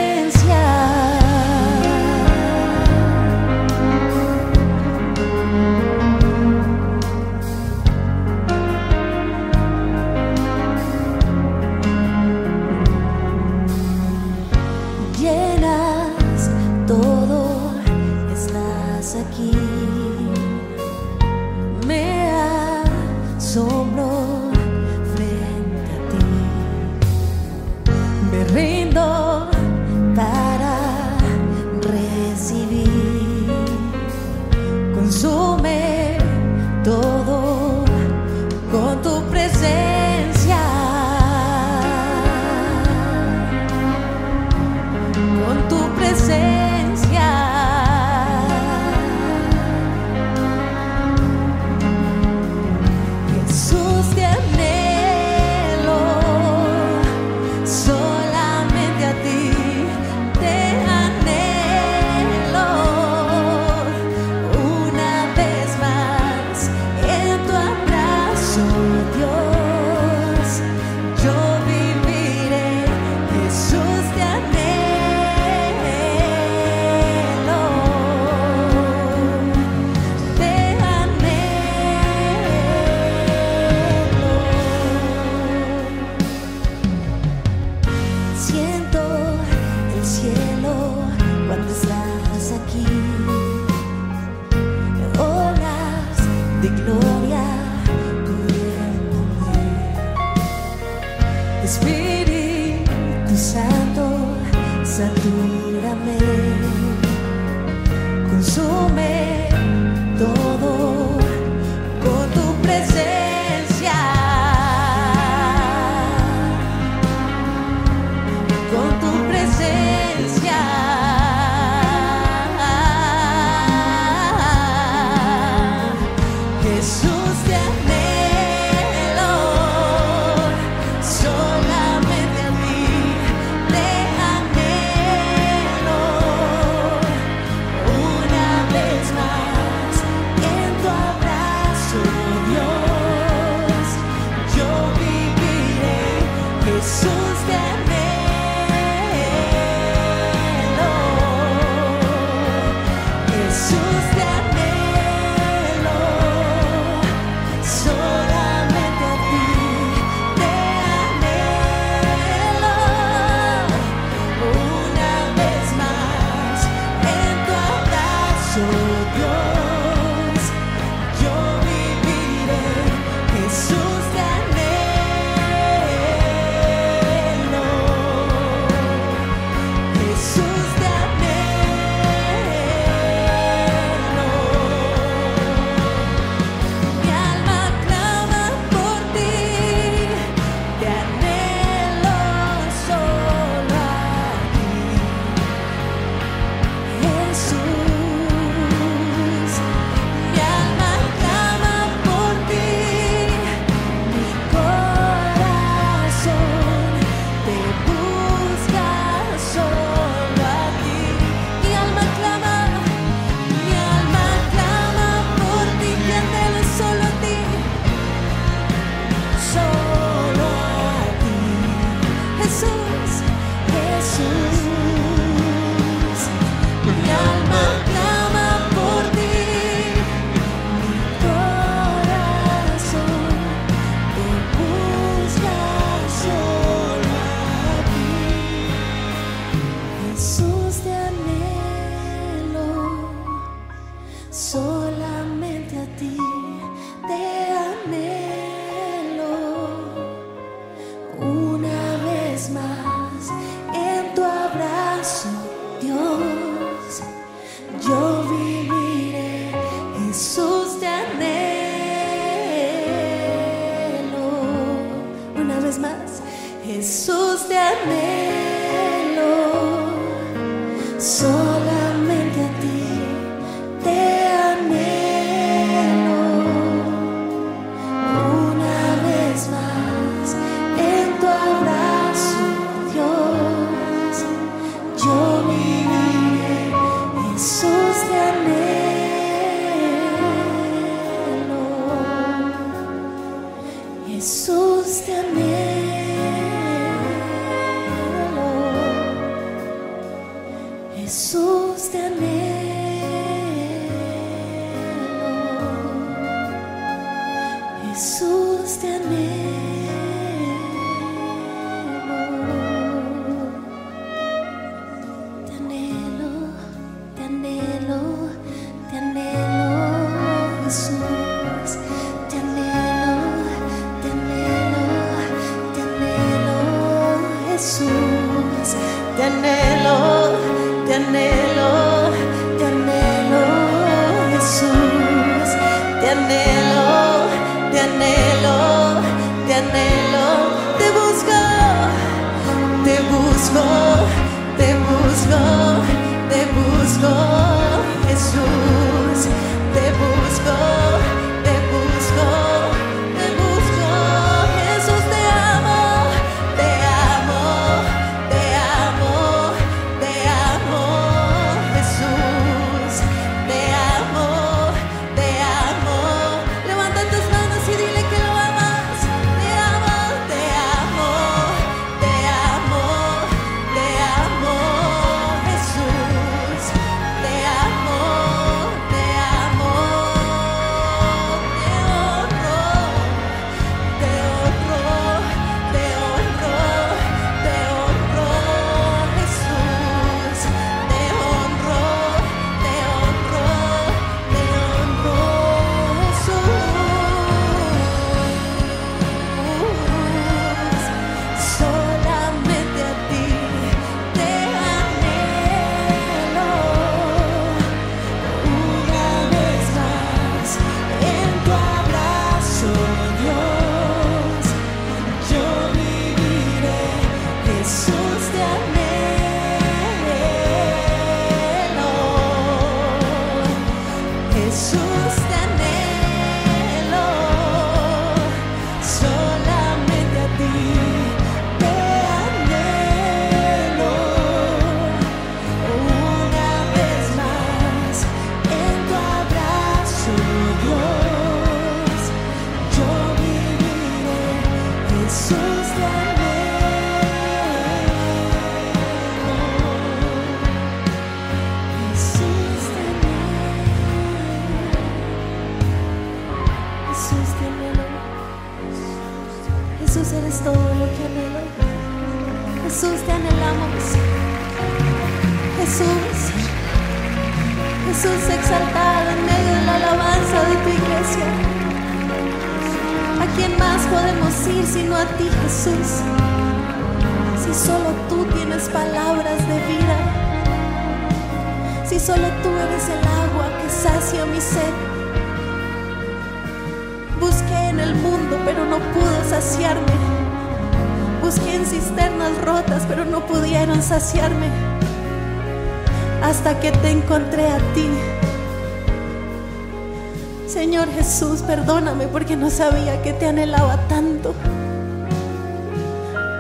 sabía 502.50 503.02
que 503.02 503.14
te 503.14 503.28
anhelaba 503.28 503.88
tanto 503.88 504.34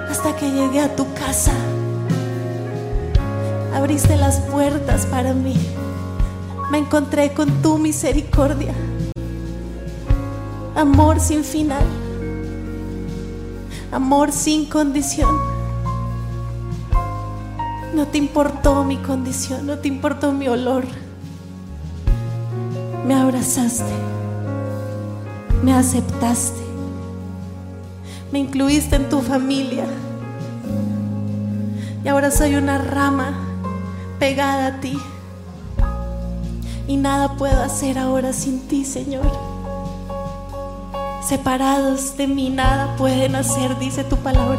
hasta 0.10 0.36
que 0.36 0.51
llegué 0.51 0.82
a 0.82 0.95
tu 0.95 1.05
casa. 1.14 1.53
Abriste 3.74 4.18
las 4.18 4.39
puertas 4.39 5.05
para 5.05 5.34
mí. 5.34 5.55
Me 6.72 6.80
encontré 6.80 7.34
con 7.34 7.62
tu 7.62 7.78
misericordia. 7.78 8.74
Amor 10.76 11.20
sin 11.20 11.43
final. 11.43 11.86
Amor 13.91 14.32
sin 14.32 14.66
condición. 14.66 15.36
No 17.93 18.07
te 18.07 18.18
importó 18.18 18.84
mi 18.84 18.97
condición, 18.97 19.66
no 19.66 19.80
te 19.80 19.88
importó 19.88 20.32
mi 20.32 20.47
olor. 20.47 20.86
Me 23.05 23.16
abrazaste 23.16 24.18
me 25.64 25.74
aceptaste, 25.74 26.62
me 28.32 28.39
incluiste 28.39 28.95
en 28.95 29.10
tu 29.10 29.22
familia 29.22 29.86
y 32.03 32.07
ahora 32.07 32.32
soy 32.32 32.55
una 32.55 32.78
rama 32.78 33.34
pegada 34.20 34.68
a 34.68 34.80
ti 34.80 34.97
y 36.88 36.97
nada 36.97 37.36
puedo 37.36 37.62
hacer 37.62 37.99
ahora 37.99 38.34
sin 38.34 38.68
ti, 38.68 38.84
Señor. 38.84 39.30
Separados 41.28 42.18
de 42.18 42.26
mí 42.26 42.49
nada 42.49 42.95
pueden 42.95 43.36
hacer, 43.36 43.78
dice 43.78 44.03
tu 44.03 44.18
palabra. 44.18 44.57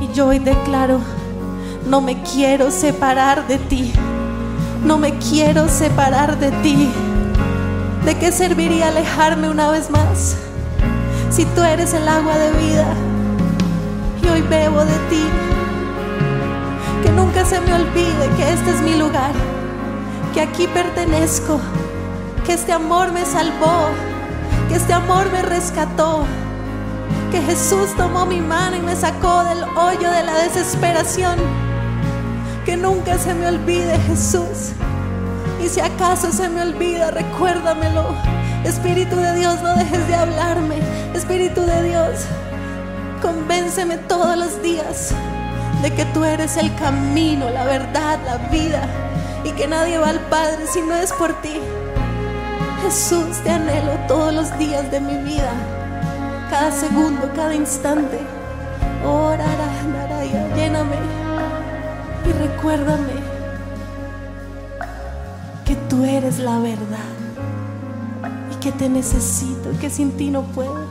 Y 0.00 0.14
yo 0.14 0.28
hoy 0.28 0.38
declaro, 0.38 1.00
no 1.88 2.00
me 2.00 2.22
quiero 2.22 2.70
separar 2.70 3.48
de 3.48 3.58
ti, 3.58 3.92
no 4.84 4.96
me 4.96 5.18
quiero 5.18 5.68
separar 5.68 6.38
de 6.38 6.52
ti. 6.62 6.88
¿De 8.04 8.14
qué 8.18 8.32
serviría 8.32 8.88
alejarme 8.88 9.48
una 9.48 9.70
vez 9.70 9.88
más? 9.88 10.36
Si 11.30 11.46
tú 11.46 11.62
eres 11.62 11.94
el 11.94 12.06
agua 12.06 12.36
de 12.36 12.50
vida 12.52 12.86
y 14.22 14.28
hoy 14.28 14.42
bebo 14.42 14.84
de 14.84 14.98
ti. 15.08 15.24
Que 17.02 17.10
nunca 17.10 17.46
se 17.46 17.60
me 17.62 17.72
olvide 17.72 18.28
que 18.36 18.52
este 18.52 18.70
es 18.70 18.82
mi 18.82 18.94
lugar, 18.96 19.32
que 20.34 20.42
aquí 20.42 20.66
pertenezco, 20.66 21.58
que 22.44 22.52
este 22.52 22.72
amor 22.72 23.10
me 23.10 23.24
salvó, 23.24 23.88
que 24.68 24.74
este 24.74 24.92
amor 24.92 25.32
me 25.32 25.40
rescató, 25.40 26.24
que 27.30 27.40
Jesús 27.40 27.96
tomó 27.96 28.26
mi 28.26 28.42
mano 28.42 28.76
y 28.76 28.80
me 28.80 28.96
sacó 28.96 29.44
del 29.44 29.64
hoyo 29.64 30.10
de 30.10 30.24
la 30.24 30.34
desesperación. 30.42 31.38
Que 32.66 32.76
nunca 32.76 33.18
se 33.18 33.34
me 33.34 33.46
olvide 33.46 33.98
Jesús. 34.00 34.72
Y 35.64 35.68
si 35.70 35.80
acaso 35.80 36.30
se 36.30 36.46
me 36.50 36.60
olvida, 36.60 37.10
recuérdamelo. 37.10 38.14
Espíritu 38.64 39.16
de 39.16 39.34
Dios, 39.34 39.62
no 39.62 39.74
dejes 39.76 40.06
de 40.08 40.14
hablarme. 40.14 40.76
Espíritu 41.14 41.62
de 41.62 41.84
Dios, 41.84 42.26
convénceme 43.22 43.96
todos 43.96 44.36
los 44.36 44.60
días 44.62 45.12
de 45.80 45.90
que 45.90 46.04
tú 46.06 46.22
eres 46.22 46.58
el 46.58 46.74
camino, 46.74 47.48
la 47.48 47.64
verdad, 47.64 48.18
la 48.26 48.36
vida. 48.50 48.82
Y 49.44 49.52
que 49.52 49.66
nadie 49.66 49.96
va 49.96 50.10
al 50.10 50.20
Padre 50.28 50.66
si 50.70 50.82
no 50.82 50.96
es 50.96 51.14
por 51.14 51.32
ti. 51.40 51.58
Jesús, 52.82 53.38
te 53.42 53.48
anhelo 53.48 53.92
todos 54.06 54.34
los 54.34 54.58
días 54.58 54.90
de 54.90 55.00
mi 55.00 55.16
vida. 55.16 55.50
Cada 56.50 56.72
segundo, 56.72 57.32
cada 57.34 57.54
instante. 57.54 58.18
Oh, 59.02 59.30
rara, 59.30 59.82
naraya, 59.90 60.46
lléname 60.54 60.96
y 62.26 62.32
recuérdame 62.32 63.23
tú 65.94 66.04
eres 66.04 66.38
la 66.38 66.58
verdad. 66.58 67.14
Y 68.52 68.56
que 68.56 68.72
te 68.72 68.88
necesito, 68.88 69.70
que 69.80 69.90
sin 69.90 70.12
ti 70.12 70.30
no 70.30 70.42
puedo. 70.42 70.86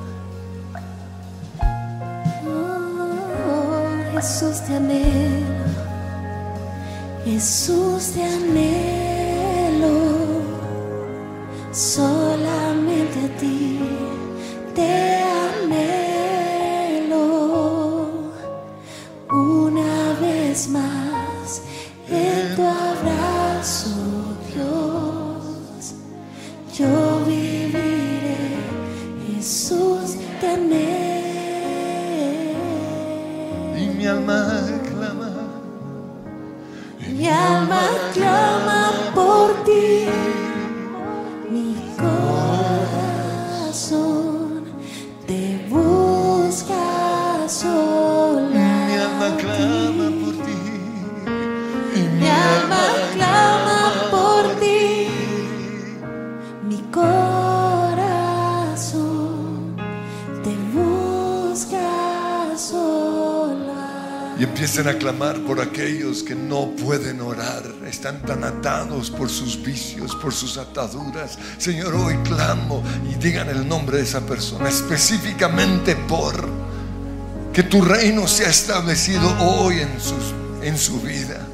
Oh, 2.48 4.14
Jesús 4.14 4.62
te 4.66 4.76
anhelo, 4.76 5.66
Jesús 7.26 8.12
te 8.14 8.24
anhelo, 8.24 9.98
solamente 11.72 13.20
a 13.26 13.40
ti 13.40 13.80
te 14.76 15.23
mi 34.04 34.10
alma 34.10 34.60
clama. 34.84 35.30
Mi 37.08 37.30
alma 37.30 37.84
clama 38.12 38.53
Y 64.74 64.76
empiecen 64.76 64.96
a 64.96 64.98
clamar 64.98 65.40
por 65.42 65.62
aquellos 65.62 66.24
que 66.24 66.34
no 66.34 66.76
pueden 66.76 67.22
orar, 67.22 67.62
están 67.86 68.24
tan 68.24 68.44
atados 68.44 69.12
por 69.12 69.30
sus 69.30 69.62
vicios, 69.62 70.16
por 70.16 70.34
sus 70.34 70.58
ataduras. 70.58 71.38
Señor, 71.60 71.94
hoy 71.94 72.18
clamo 72.24 72.82
y 73.08 73.14
digan 73.14 73.50
el 73.50 73.68
nombre 73.68 73.98
de 73.98 74.04
esa 74.04 74.22
persona, 74.22 74.68
específicamente 74.68 75.96
por 75.96 76.50
que 77.54 77.62
tu 77.62 77.84
reino 77.84 78.28
sea 78.28 78.50
establecido 78.50 79.30
hoy 79.42 79.76
en, 79.82 79.92
en 80.64 80.76
su 80.76 81.00
vida, 81.02 81.46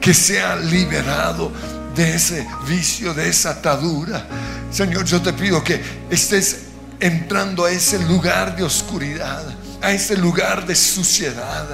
que 0.00 0.14
sea 0.14 0.54
liberado 0.54 1.50
de 1.96 2.14
ese 2.14 2.46
vicio, 2.68 3.14
de 3.14 3.30
esa 3.30 3.50
atadura. 3.50 4.28
Señor, 4.70 5.06
yo 5.06 5.20
te 5.20 5.32
pido 5.32 5.64
que 5.64 5.80
estés 6.08 6.66
entrando 7.00 7.64
a 7.64 7.72
ese 7.72 7.98
lugar 8.04 8.54
de 8.54 8.62
oscuridad, 8.62 9.42
a 9.82 9.90
ese 9.90 10.16
lugar 10.16 10.68
de 10.68 10.76
suciedad, 10.76 11.66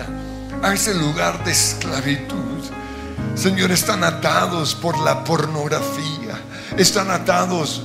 a 0.63 0.73
ese 0.73 0.95
lugar 0.95 1.45
de 1.45 1.53
esclavitud. 1.53 2.37
Señor, 3.35 3.71
están 3.71 4.05
atados 4.05 4.75
por 4.75 4.99
la 4.99 5.25
pornografía, 5.25 6.41
están 6.77 7.11
atados 7.11 7.83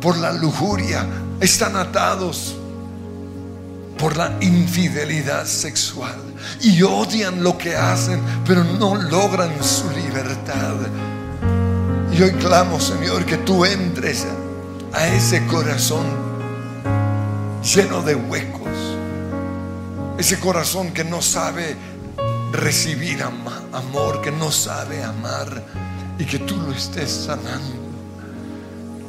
por 0.00 0.16
la 0.18 0.32
lujuria, 0.32 1.06
están 1.40 1.76
atados 1.76 2.56
por 3.98 4.16
la 4.16 4.36
infidelidad 4.40 5.46
sexual 5.46 6.16
y 6.60 6.82
odian 6.82 7.42
lo 7.42 7.58
que 7.58 7.76
hacen, 7.76 8.20
pero 8.46 8.64
no 8.64 8.94
logran 8.94 9.52
su 9.62 9.90
libertad. 9.90 10.74
Y 12.12 12.22
hoy 12.22 12.32
clamo, 12.32 12.80
Señor, 12.80 13.24
que 13.24 13.36
tú 13.38 13.64
entres 13.64 14.26
a 14.92 15.06
ese 15.08 15.46
corazón 15.46 16.04
lleno 17.62 18.02
de 18.02 18.14
huecos, 18.14 18.59
ese 20.20 20.38
corazón 20.38 20.92
que 20.92 21.02
no 21.02 21.22
sabe 21.22 21.74
recibir 22.52 23.22
amor, 23.22 24.20
que 24.20 24.30
no 24.30 24.52
sabe 24.52 25.02
amar 25.02 25.64
y 26.18 26.26
que 26.26 26.38
tú 26.40 26.58
lo 26.58 26.72
estés 26.72 27.10
sanando. 27.10 27.80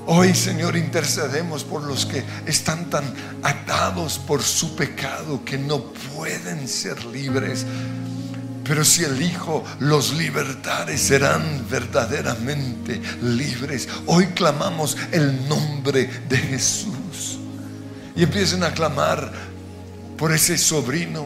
Hoy, 0.08 0.34
Señor, 0.34 0.78
intercedemos 0.78 1.66
por 1.66 1.84
los 1.84 2.06
que 2.06 2.24
están 2.46 2.90
tan 2.90 3.04
atados 3.44 4.20
por 4.20 4.42
su 4.42 4.74
pecado 4.78 5.44
que 5.44 5.58
no 5.58 5.84
pueden 6.16 6.66
ser 6.66 7.04
libres. 7.04 7.66
Pero 8.64 8.86
si 8.86 9.04
el 9.04 9.22
Hijo 9.22 9.66
los 9.80 10.14
libertare, 10.14 10.98
serán 10.98 11.68
verdaderamente 11.70 13.02
libres. 13.22 13.90
Hoy 14.06 14.28
clamamos 14.28 14.96
el 15.12 15.50
nombre 15.50 16.10
de 16.30 16.38
Jesús. 16.38 17.38
Y 18.16 18.24
empiecen 18.24 18.64
a 18.64 18.72
clamar 18.72 19.51
por 20.22 20.32
ese 20.32 20.56
sobrino, 20.56 21.26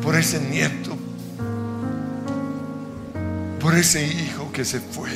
por 0.00 0.14
ese 0.14 0.38
nieto, 0.38 0.96
por 3.58 3.74
ese 3.74 4.06
hijo 4.06 4.52
que 4.52 4.64
se 4.64 4.78
fue. 4.78 5.10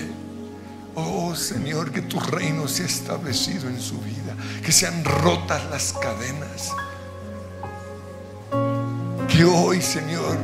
Oh 0.96 1.32
Señor, 1.36 1.92
que 1.92 2.03
tu 2.03 2.18
reino 2.18 2.66
sea 2.66 2.86
establecido 2.86 3.68
en 3.68 3.80
su 3.80 4.01
vida, 4.01 4.34
que 4.64 4.72
sean 4.72 5.05
rotas 5.05 5.62
las 5.70 5.92
cadenas. 5.92 6.72
Que 9.28 9.44
hoy, 9.44 9.80
Señor, 9.80 10.36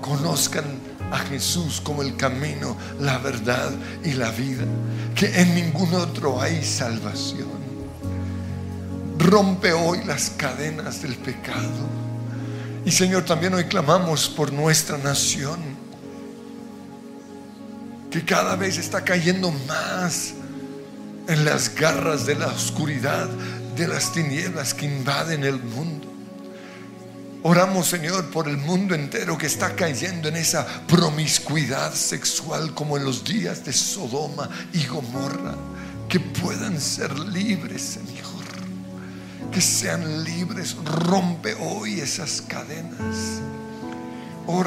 conozcan 0.00 0.64
a 1.12 1.18
Jesús 1.18 1.80
como 1.80 2.02
el 2.02 2.16
camino, 2.16 2.76
la 2.98 3.18
verdad 3.18 3.70
y 4.02 4.14
la 4.14 4.32
vida. 4.32 4.64
Que 5.14 5.26
en 5.40 5.54
ningún 5.54 5.94
otro 5.94 6.42
hay 6.42 6.64
salvación. 6.64 7.63
Rompe 9.24 9.72
hoy 9.72 10.04
las 10.04 10.28
cadenas 10.36 11.00
del 11.00 11.16
pecado. 11.16 11.88
Y 12.84 12.90
Señor, 12.90 13.24
también 13.24 13.54
hoy 13.54 13.64
clamamos 13.64 14.28
por 14.28 14.52
nuestra 14.52 14.98
nación 14.98 15.58
que 18.10 18.22
cada 18.22 18.54
vez 18.54 18.76
está 18.76 19.02
cayendo 19.02 19.50
más 19.66 20.34
en 21.26 21.42
las 21.46 21.74
garras 21.74 22.26
de 22.26 22.34
la 22.34 22.48
oscuridad, 22.48 23.26
de 23.74 23.88
las 23.88 24.12
tinieblas 24.12 24.74
que 24.74 24.84
invaden 24.84 25.42
el 25.42 25.58
mundo. 25.58 26.12
Oramos, 27.44 27.86
Señor, 27.86 28.30
por 28.30 28.46
el 28.46 28.58
mundo 28.58 28.94
entero 28.94 29.38
que 29.38 29.46
está 29.46 29.74
cayendo 29.74 30.28
en 30.28 30.36
esa 30.36 30.66
promiscuidad 30.86 31.94
sexual 31.94 32.74
como 32.74 32.98
en 32.98 33.06
los 33.06 33.24
días 33.24 33.64
de 33.64 33.72
Sodoma 33.72 34.50
y 34.74 34.84
Gomorra. 34.84 35.54
Que 36.10 36.20
puedan 36.20 36.78
ser 36.78 37.18
libres, 37.18 37.80
Señor. 37.80 38.33
Que 39.54 39.60
sean 39.60 40.24
libres. 40.24 40.76
Rompe 40.84 41.54
hoy 41.54 42.00
esas 42.00 42.42
cadenas. 42.42 43.40
Oh, 44.46 44.64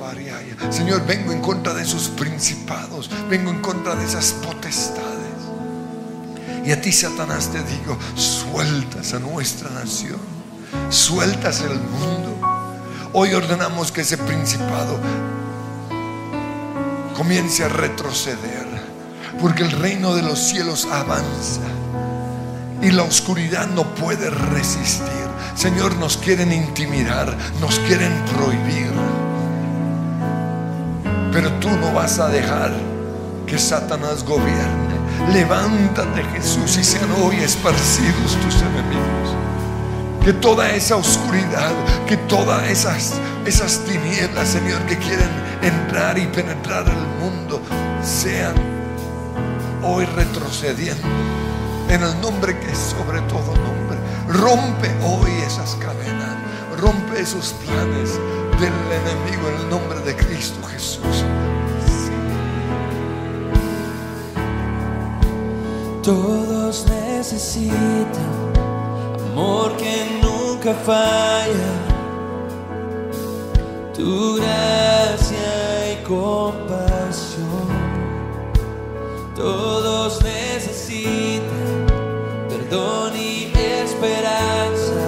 variaya. 0.00 0.72
Señor, 0.72 1.06
vengo 1.06 1.32
en 1.32 1.42
contra 1.42 1.74
de 1.74 1.82
esos 1.82 2.08
principados, 2.08 3.10
vengo 3.28 3.50
en 3.50 3.60
contra 3.60 3.94
de 3.94 4.06
esas 4.06 4.32
potestades. 4.32 5.20
Y 6.64 6.72
a 6.72 6.80
ti, 6.80 6.90
Satanás, 6.90 7.50
te 7.50 7.62
digo, 7.64 7.98
sueltas 8.14 9.12
a 9.12 9.18
nuestra 9.18 9.68
nación, 9.70 10.20
sueltas 10.88 11.60
el 11.60 11.78
mundo. 11.78 12.38
Hoy 13.12 13.34
ordenamos 13.34 13.92
que 13.92 14.00
ese 14.00 14.16
principado 14.16 14.98
comience 17.16 17.64
a 17.64 17.68
retroceder, 17.68 18.66
porque 19.40 19.62
el 19.62 19.70
reino 19.72 20.14
de 20.14 20.22
los 20.22 20.38
cielos 20.38 20.86
avanza 20.90 21.60
y 22.82 22.90
la 22.90 23.02
oscuridad 23.02 23.66
no 23.68 23.84
puede 23.94 24.30
resistir. 24.30 25.08
Señor, 25.54 25.96
nos 25.96 26.16
quieren 26.16 26.52
intimidar, 26.52 27.36
nos 27.60 27.78
quieren 27.80 28.12
prohibir, 28.36 28.90
pero 31.32 31.52
tú 31.54 31.68
no 31.68 31.92
vas 31.92 32.18
a 32.18 32.28
dejar 32.28 32.72
que 33.46 33.58
Satanás 33.58 34.24
gobierne. 34.24 35.00
Levántate 35.32 36.22
Jesús 36.34 36.78
y 36.78 36.84
sean 36.84 37.10
hoy 37.22 37.36
esparcidos 37.36 38.36
tus 38.42 38.62
enemigos. 38.62 39.36
Que 40.24 40.32
toda 40.32 40.70
esa 40.70 40.96
oscuridad, 40.96 41.72
que 42.06 42.16
todas 42.16 42.68
esas, 42.68 43.14
esas 43.44 43.80
tinieblas, 43.80 44.48
Señor, 44.48 44.80
que 44.86 44.96
quieren 44.98 45.28
entrar 45.62 46.18
y 46.18 46.26
penetrar 46.26 46.86
el 46.88 47.06
mundo, 47.20 47.60
sean 48.02 48.54
hoy 49.82 50.04
retrocediendo 50.06 51.06
en 51.88 52.02
el 52.02 52.20
nombre 52.20 52.58
que 52.58 52.70
es 52.70 52.78
sobre 52.78 53.20
todo 53.22 53.54
nombre. 53.56 53.98
Rompe 54.28 54.88
hoy 55.02 55.30
esas 55.44 55.74
cadenas, 55.76 56.36
rompe 56.78 57.20
esos 57.20 57.54
planes 57.64 58.18
del 58.60 58.72
enemigo 58.72 59.48
en 59.48 59.60
el 59.60 59.70
nombre 59.70 60.00
de 60.00 60.14
Cristo 60.16 60.62
Jesús. 60.68 61.24
Todos 66.02 66.86
necesitan 66.88 68.06
amor 69.32 69.76
que 69.76 70.20
nunca 70.22 70.74
falla, 70.74 71.72
tu 73.94 74.36
gracia 74.36 75.29
compasión. 76.10 77.68
Todos 79.36 80.20
necesitan 80.24 81.86
perdón 82.48 83.12
y 83.16 83.52
esperanza 83.54 85.06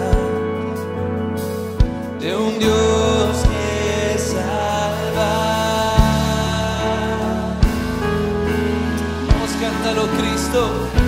de 2.21 2.37
un 2.37 2.57
Dios 2.59 3.37
que 3.51 4.19
salva. 4.19 5.35
Vamos, 9.29 9.51
cántalo, 9.61 10.07
Cristo. 10.19 11.02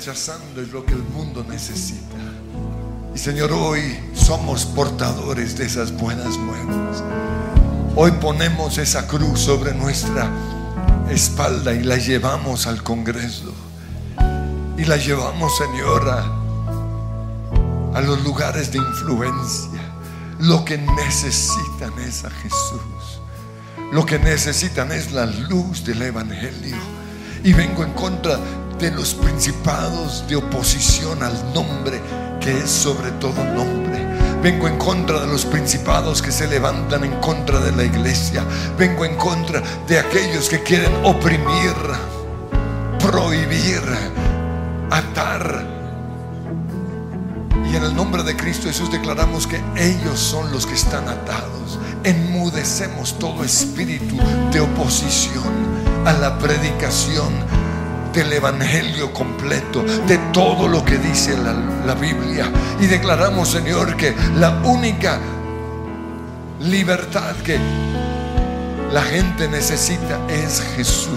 Rechazando 0.00 0.62
es 0.62 0.72
lo 0.72 0.82
que 0.86 0.94
el 0.94 1.02
mundo 1.02 1.44
necesita. 1.46 2.16
Y 3.14 3.18
Señor, 3.18 3.52
hoy 3.52 4.00
somos 4.14 4.64
portadores 4.64 5.58
de 5.58 5.66
esas 5.66 5.92
buenas 5.92 6.38
nuevas. 6.38 7.04
Hoy 7.96 8.10
ponemos 8.12 8.78
esa 8.78 9.06
cruz 9.06 9.40
sobre 9.40 9.74
nuestra 9.74 10.30
espalda 11.10 11.74
y 11.74 11.82
la 11.82 11.98
llevamos 11.98 12.66
al 12.66 12.82
Congreso. 12.82 13.52
y 14.78 14.84
la 14.86 14.96
llevamos, 14.96 15.52
Señor, 15.58 16.08
a, 16.08 16.24
a 17.94 18.00
los 18.00 18.24
lugares 18.24 18.72
de 18.72 18.78
influencia. 18.78 19.82
Lo 20.38 20.64
que 20.64 20.78
necesitan 20.78 21.92
es 21.98 22.24
a 22.24 22.30
Jesús. 22.30 23.20
Lo 23.92 24.06
que 24.06 24.18
necesitan 24.18 24.92
es 24.92 25.12
la 25.12 25.26
luz 25.26 25.84
del 25.84 26.00
Evangelio. 26.00 26.78
Y 27.44 27.52
vengo 27.52 27.84
en 27.84 27.92
contra 27.92 28.38
de 28.80 28.90
los 28.90 29.12
principados 29.12 30.24
de 30.26 30.36
oposición 30.36 31.22
al 31.22 31.52
nombre 31.52 32.00
que 32.40 32.50
es 32.50 32.70
sobre 32.70 33.10
todo 33.12 33.44
nombre. 33.44 34.06
Vengo 34.42 34.68
en 34.68 34.78
contra 34.78 35.20
de 35.20 35.26
los 35.26 35.44
principados 35.44 36.22
que 36.22 36.32
se 36.32 36.48
levantan 36.48 37.04
en 37.04 37.12
contra 37.20 37.60
de 37.60 37.72
la 37.72 37.84
iglesia. 37.84 38.42
Vengo 38.78 39.04
en 39.04 39.16
contra 39.16 39.62
de 39.86 39.98
aquellos 39.98 40.48
que 40.48 40.62
quieren 40.62 40.92
oprimir, 41.04 41.74
prohibir, 42.98 43.82
atar. 44.90 45.66
Y 47.70 47.76
en 47.76 47.84
el 47.84 47.94
nombre 47.94 48.22
de 48.22 48.34
Cristo 48.34 48.68
Jesús 48.68 48.90
declaramos 48.90 49.46
que 49.46 49.60
ellos 49.76 50.18
son 50.18 50.50
los 50.52 50.64
que 50.64 50.74
están 50.74 51.06
atados. 51.06 51.78
Enmudecemos 52.02 53.18
todo 53.18 53.44
espíritu 53.44 54.16
de 54.50 54.60
oposición 54.60 55.52
a 56.06 56.14
la 56.14 56.38
predicación 56.38 57.49
del 58.12 58.32
Evangelio 58.32 59.12
completo, 59.12 59.82
de 60.06 60.18
todo 60.32 60.68
lo 60.68 60.84
que 60.84 60.98
dice 60.98 61.36
la, 61.36 61.94
Biblia. 61.94 62.50
Y 62.80 62.86
declaramos, 62.86 63.48
Señor, 63.48 63.96
que 63.96 64.14
la 64.36 64.50
única 64.62 65.18
libertad 66.60 67.34
que 67.44 67.58
la 68.92 69.02
gente 69.02 69.48
necesita 69.48 70.20
es 70.28 70.62
Jesús. 70.76 71.10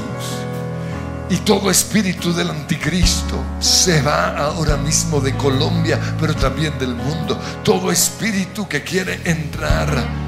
Y 1.29 1.37
todo 1.37 1.71
espíritu 1.71 2.33
del 2.33 2.49
anticristo 2.49 3.39
se 3.59 4.01
va 4.01 4.37
ahora 4.37 4.77
mismo 4.77 5.19
de 5.19 5.35
Colombia, 5.35 5.99
pero 6.19 6.35
también 6.35 6.77
del 6.79 6.95
mundo. 6.95 7.39
Todo 7.63 7.91
espíritu 7.91 8.67
que 8.67 8.83
quiere 8.83 9.19
entrar 9.23 10.22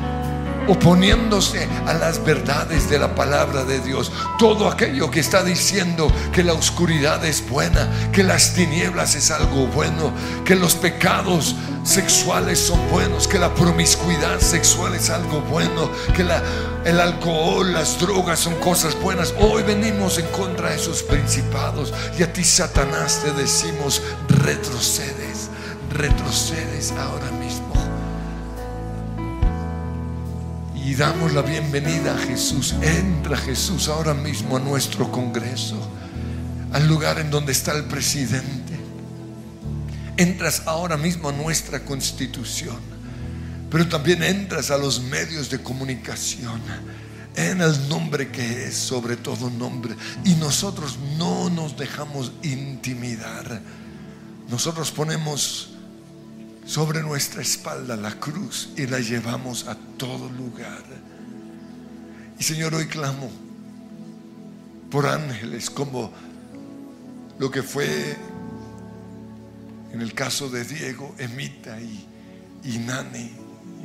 oponiéndose 0.68 1.68
a 1.86 1.94
las 1.94 2.24
verdades 2.24 2.90
de 2.90 3.00
la 3.00 3.16
palabra 3.16 3.64
de 3.64 3.80
Dios. 3.80 4.12
Todo 4.38 4.70
aquello 4.70 5.12
que 5.12 5.20
está 5.20 5.44
diciendo 5.44 6.12
que 6.32 6.44
la 6.44 6.54
oscuridad 6.54 7.24
es 7.26 7.48
buena, 7.48 7.90
que 8.12 8.24
las 8.24 8.54
tinieblas 8.54 9.16
es 9.16 9.32
algo 9.32 9.68
bueno, 9.68 10.12
que 10.44 10.56
los 10.56 10.76
pecados 10.76 11.56
sexuales 11.84 12.60
son 12.60 12.80
buenos, 12.90 13.28
que 13.28 13.40
la 13.40 13.54
promiscuidad 13.54 14.40
sexual 14.40 14.96
es 14.96 15.10
algo 15.10 15.42
bueno, 15.42 15.90
que 16.16 16.24
el 16.24 17.00
alcohol, 17.00 17.72
las 17.72 18.00
drogas 18.00 18.40
son 18.40 18.56
cosas 18.56 19.00
buenas. 19.00 19.34
Hoy 19.40 19.64
venimos 19.64 20.18
en 20.18 20.26
contra 20.28 20.70
de 20.70 20.76
esos 20.76 21.04
principados 21.04 21.94
y 22.18 22.24
a 22.24 22.34
ti 22.34 22.44
Satanás 22.44 23.22
te 23.24 23.32
decimos 23.34 24.02
retrocedes, 24.28 25.50
retrocedes 25.92 26.92
ahora 26.94 27.32
mismo. 27.32 27.65
Y 30.86 30.94
damos 30.94 31.34
la 31.34 31.42
bienvenida 31.42 32.14
a 32.14 32.18
Jesús. 32.20 32.76
Entra 32.80 33.36
Jesús 33.36 33.88
ahora 33.88 34.14
mismo 34.14 34.56
a 34.56 34.60
nuestro 34.60 35.12
Congreso, 35.12 35.80
al 36.72 36.88
lugar 36.88 37.18
en 37.18 37.32
donde 37.32 37.54
está 37.54 37.72
el 37.76 37.86
presidente. 37.86 38.78
Entras 40.16 40.62
ahora 40.68 40.96
mismo 40.96 41.30
a 41.30 41.32
nuestra 41.32 41.84
constitución, 41.84 42.78
pero 43.72 43.88
también 43.88 44.22
entras 44.22 44.70
a 44.70 44.78
los 44.78 45.02
medios 45.02 45.50
de 45.50 45.58
comunicación 45.58 46.62
en 47.36 47.62
el 47.62 47.90
nombre 47.90 48.30
que 48.30 48.68
es 48.68 48.76
sobre 48.76 49.18
todo 49.18 49.50
nombre. 49.50 49.96
Y 50.24 50.36
nosotros 50.36 51.00
no 51.18 51.50
nos 51.50 51.76
dejamos 51.76 52.32
intimidar. 52.44 53.60
Nosotros 54.50 54.92
ponemos 54.92 55.75
sobre 56.66 57.02
nuestra 57.04 57.42
espalda 57.42 57.96
la 57.96 58.20
cruz 58.20 58.70
y 58.76 58.88
la 58.88 59.00
llevamos 59.00 59.68
a 59.68 59.76
todo 59.98 60.30
lugar. 60.30 60.84
Y 62.40 62.44
Señor, 62.44 62.74
hoy 62.74 62.88
clamo 62.88 63.30
por 64.90 65.08
ángeles 65.08 65.70
como 65.70 66.12
lo 67.38 67.52
que 67.52 67.62
fue 67.62 68.16
en 69.94 70.02
el 70.02 70.14
caso 70.14 70.50
de 70.50 70.66
Diego, 70.66 71.16
Emita 71.18 71.80
y, 71.80 72.78
Nani 72.80 73.32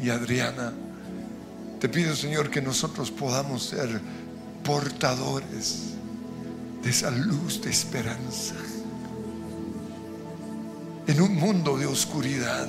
y 0.03 0.09
Adriana. 0.09 0.73
Te 1.79 1.89
pido, 1.89 2.17
Señor, 2.17 2.51
que 2.51 2.63
nosotros 2.63 3.11
podamos 3.11 3.65
ser 3.65 4.01
portadores 4.65 5.95
de 6.83 6.91
esa 6.91 7.11
luz 7.11 7.63
de 7.63 7.71
esperanza 7.71 8.55
en 11.11 11.21
un 11.21 11.35
mundo 11.35 11.77
de 11.77 11.87
oscuridad. 11.87 12.69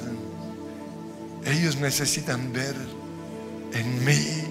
Ellos 1.45 1.75
necesitan 1.77 2.51
ver 2.51 2.75
en 3.73 4.05
mí 4.05 4.43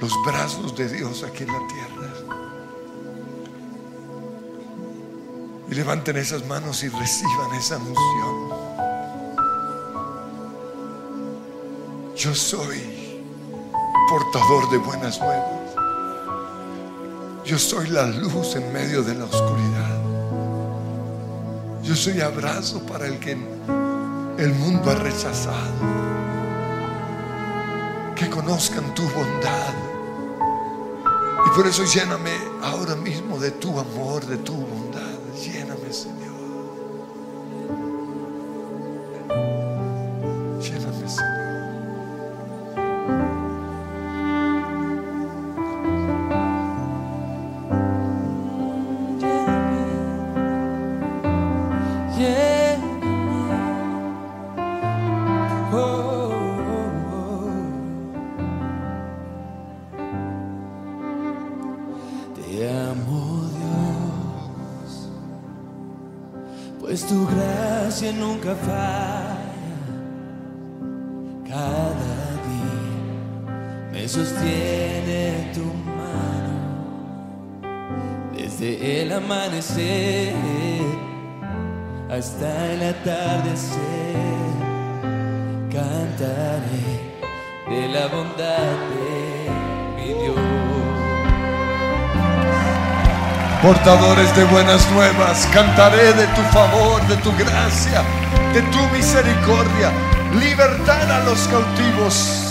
los 0.00 0.12
brazos 0.26 0.76
de 0.76 0.88
Dios 0.88 1.22
aquí 1.22 1.44
en 1.44 1.52
la 1.52 1.68
tierra. 1.68 2.14
Y 5.70 5.74
levanten 5.74 6.16
esas 6.16 6.44
manos 6.46 6.82
y 6.82 6.88
reciban 6.88 7.54
esa 7.54 7.76
unción. 7.76 8.68
Yo 12.16 12.34
soy 12.34 13.20
portador 14.08 14.68
de 14.70 14.78
buenas 14.78 15.20
nuevas. 15.20 15.74
Yo 17.44 17.56
soy 17.56 17.88
la 17.88 18.06
luz 18.06 18.56
en 18.56 18.72
medio 18.72 19.04
de 19.04 19.14
la 19.14 19.26
oscuridad. 19.26 19.97
Yo 21.88 21.96
soy 21.96 22.20
abrazo 22.20 22.80
para 22.80 23.06
el 23.06 23.18
que 23.18 23.32
el 23.32 24.54
mundo 24.56 24.90
ha 24.90 24.94
rechazado. 24.96 25.72
Que 28.14 28.28
conozcan 28.28 28.94
tu 28.94 29.04
bondad. 29.04 29.72
Y 31.46 31.56
por 31.56 31.66
eso 31.66 31.84
lléname 31.84 32.32
ahora 32.62 32.94
mismo 32.94 33.38
de 33.38 33.52
tu 33.52 33.80
amor, 33.80 34.26
de 34.26 34.36
tu 34.36 34.52
Portadores 93.68 94.34
de 94.34 94.44
buenas 94.44 94.90
nuevas, 94.92 95.46
cantaré 95.52 96.14
de 96.14 96.26
tu 96.28 96.40
favor, 96.54 97.06
de 97.06 97.16
tu 97.18 97.30
gracia, 97.36 98.02
de 98.54 98.62
tu 98.62 98.78
misericordia. 98.96 99.92
Libertad 100.40 101.10
a 101.10 101.22
los 101.26 101.46
cautivos. 101.48 102.47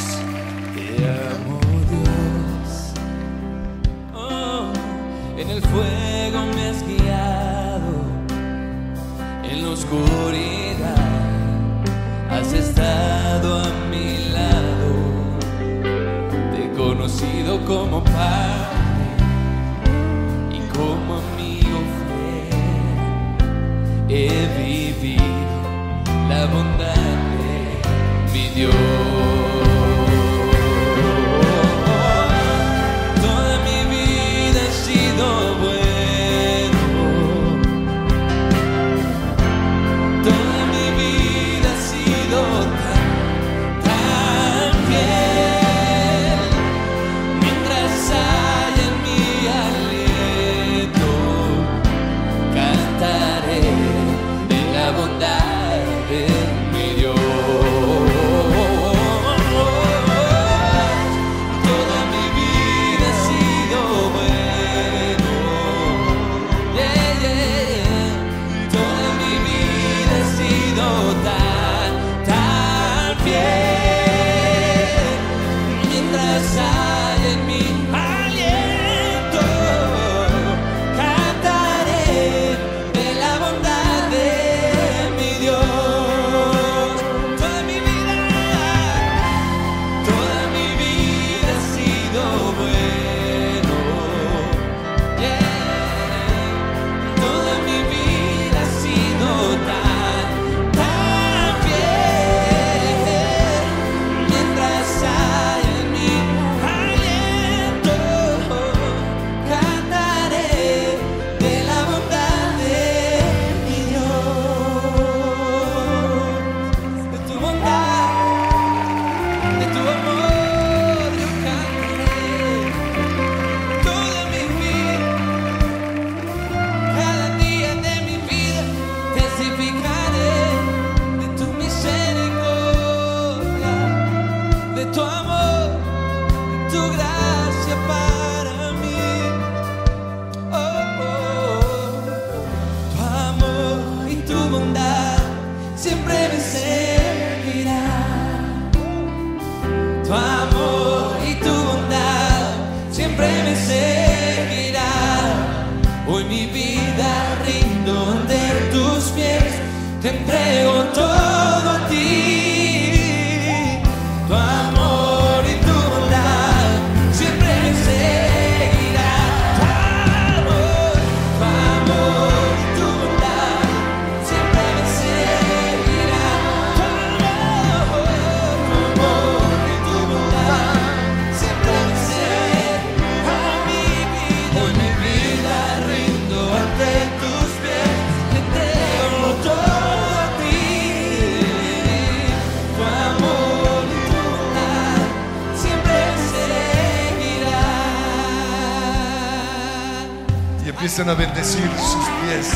A 201.00 201.14
bendecir 201.14 201.70
sus 201.78 202.06
pies. 202.24 202.48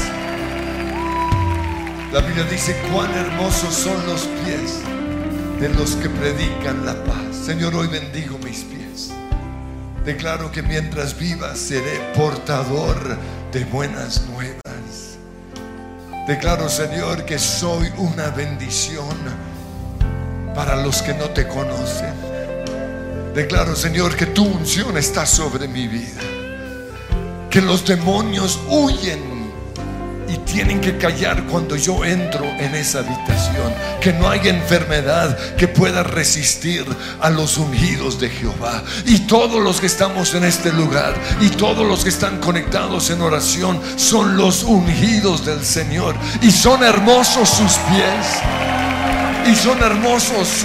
La 2.11 2.21
Biblia 2.21 2.43
dice 2.45 2.75
cuán 2.91 3.11
hermosos 3.13 3.71
son 3.71 4.03
los 4.07 4.21
pies 4.43 4.79
de 5.59 5.69
los 5.69 5.91
que 5.97 6.09
predican 6.09 6.83
la 6.83 6.95
paz. 7.03 7.35
Señor, 7.45 7.75
hoy 7.75 7.85
bendigo 7.87 8.39
mis 8.39 8.63
pies. 8.63 9.11
Declaro 10.03 10.51
que 10.51 10.63
mientras 10.63 11.19
viva 11.19 11.55
seré 11.55 11.99
portador 12.15 13.15
de 13.51 13.63
buenas 13.65 14.23
nuevas. 14.31 15.19
Declaro, 16.27 16.67
Señor, 16.67 17.25
que 17.25 17.37
soy 17.37 17.93
una 17.97 18.29
bendición 18.29 19.17
para 20.55 20.81
los 20.81 21.03
que 21.03 21.13
no 21.13 21.29
te 21.29 21.47
conocen. 21.47 22.15
Declaro, 23.35 23.75
Señor, 23.75 24.15
que 24.15 24.25
tu 24.25 24.45
unción 24.45 24.97
está 24.97 25.27
sobre 25.27 25.67
mi 25.67 25.87
vida 25.87 26.30
que 27.51 27.61
los 27.61 27.85
demonios 27.85 28.59
huyen 28.69 29.19
y 30.29 30.37
tienen 30.37 30.79
que 30.79 30.97
callar 30.97 31.43
cuando 31.47 31.75
yo 31.75 32.05
entro 32.05 32.45
en 32.45 32.73
esa 32.73 32.99
habitación. 32.99 33.73
Que 33.99 34.13
no 34.13 34.29
hay 34.29 34.47
enfermedad 34.47 35.37
que 35.55 35.67
pueda 35.67 36.01
resistir 36.01 36.85
a 37.19 37.29
los 37.29 37.57
ungidos 37.57 38.19
de 38.21 38.29
Jehová. 38.29 38.81
Y 39.05 39.19
todos 39.27 39.61
los 39.61 39.81
que 39.81 39.87
estamos 39.87 40.33
en 40.33 40.45
este 40.45 40.71
lugar 40.71 41.13
y 41.41 41.49
todos 41.49 41.85
los 41.85 42.03
que 42.03 42.09
están 42.09 42.39
conectados 42.39 43.09
en 43.09 43.21
oración 43.21 43.81
son 43.97 44.37
los 44.37 44.63
ungidos 44.63 45.45
del 45.45 45.65
Señor. 45.65 46.15
Y 46.41 46.51
son 46.51 46.83
hermosos 46.83 47.49
sus 47.49 47.73
pies. 47.73 49.51
Y 49.51 49.55
son 49.55 49.83
hermosos 49.83 50.63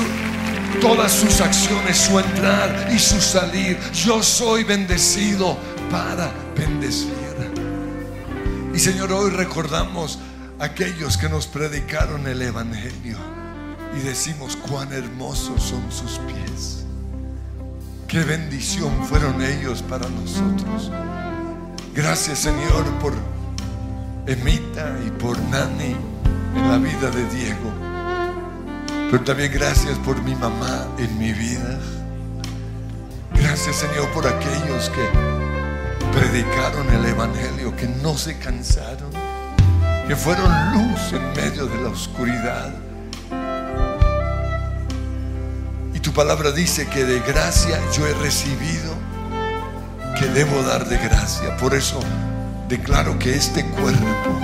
todas 0.81 1.11
sus 1.11 1.41
acciones, 1.41 1.97
su 1.97 2.21
entrar 2.21 2.89
y 2.95 2.99
su 3.01 3.21
salir. 3.21 3.77
Yo 3.93 4.23
soy 4.23 4.63
bendecido 4.63 5.57
para 5.91 6.46
bendecir. 6.57 7.27
Y 8.75 8.79
Señor, 8.79 9.13
hoy 9.13 9.31
recordamos 9.31 10.19
aquellos 10.59 11.17
que 11.17 11.29
nos 11.29 11.47
predicaron 11.47 12.27
el 12.27 12.43
Evangelio 12.43 13.17
y 13.97 14.01
decimos 14.01 14.57
cuán 14.57 14.93
hermosos 14.93 15.63
son 15.63 15.91
sus 15.91 16.19
pies. 16.21 16.85
Qué 18.09 18.23
bendición 18.23 18.93
fueron 19.07 19.43
ellos 19.43 19.83
para 19.83 20.09
nosotros. 20.09 20.91
Gracias 21.95 22.41
Señor 22.41 22.85
por 23.01 23.15
Emita 24.27 24.99
y 25.07 25.11
por 25.11 25.39
Nani 25.45 25.97
en 26.55 26.69
la 26.69 26.79
vida 26.79 27.11
de 27.11 27.25
Diego. 27.31 27.73
Pero 29.11 29.25
también 29.25 29.53
gracias 29.53 29.97
por 29.99 30.23
mi 30.23 30.35
mamá 30.35 30.87
en 30.99 31.19
mi 31.19 31.33
vida. 31.33 31.79
Gracias 33.35 33.77
Señor 33.77 34.09
por 34.11 34.27
aquellos 34.27 34.91
que 34.91 35.36
predicaron 36.17 36.89
el 36.95 37.05
Evangelio, 37.05 37.77
que 37.77 37.87
no 37.87 38.17
se 38.17 38.39
cansaron, 38.39 39.11
que 40.09 40.17
fueron 40.17 40.51
luz 40.73 41.13
en 41.13 41.33
medio 41.35 41.67
de 41.67 41.83
la 41.83 41.91
oscuridad. 41.91 42.73
Y 45.93 46.01
tu 46.01 46.13
palabra 46.13 46.53
dice 46.53 46.87
que 46.89 47.05
de 47.05 47.21
gracia 47.21 47.79
yo 47.95 48.07
he 48.07 48.15
recibido, 48.15 48.95
que 50.19 50.27
debo 50.29 50.63
dar 50.63 50.89
de 50.89 50.97
gracia. 50.97 51.55
Por 51.59 51.75
eso 51.75 52.01
declaro 52.67 53.19
que 53.19 53.35
este 53.35 53.67
cuerpo, 53.67 54.41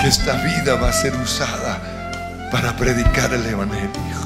que 0.00 0.08
esta 0.08 0.32
vida 0.42 0.74
va 0.74 0.88
a 0.88 0.92
ser 0.92 1.14
usada 1.14 2.50
para 2.50 2.76
predicar 2.76 3.32
el 3.32 3.46
Evangelio, 3.46 4.18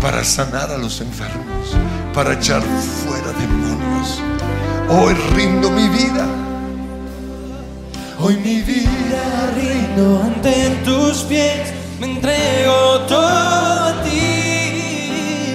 para 0.00 0.24
sanar 0.24 0.72
a 0.72 0.78
los 0.78 1.00
enfermos, 1.00 1.76
para 2.12 2.32
echar 2.32 2.62
fuera 2.62 3.30
demonios. 3.32 4.20
Hoy 4.92 5.14
rindo 5.36 5.70
mi 5.70 5.88
vida. 5.88 6.26
Hoy 8.18 8.36
mi 8.38 8.60
vida 8.60 9.52
rindo 9.54 10.20
ante 10.20 10.80
tus 10.84 11.18
pies, 11.28 11.72
me 12.00 12.06
entrego 12.06 13.00
todo 13.06 13.84
a 13.86 14.02
ti. 14.02 15.54